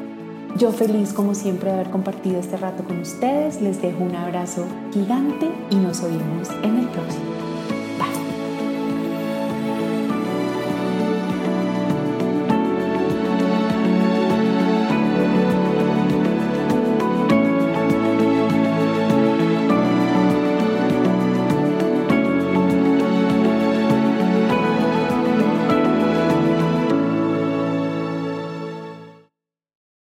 Yo 0.57 0.71
feliz 0.71 1.13
como 1.13 1.33
siempre 1.33 1.69
de 1.69 1.75
haber 1.75 1.89
compartido 1.89 2.39
este 2.39 2.57
rato 2.57 2.83
con 2.83 2.99
ustedes. 2.99 3.61
Les 3.61 3.81
dejo 3.81 4.03
un 4.03 4.15
abrazo 4.15 4.65
gigante 4.93 5.49
y 5.71 5.75
nos 5.75 6.03
oímos 6.03 6.49
en 6.63 6.77
el 6.77 6.87
próximo. 6.89 7.28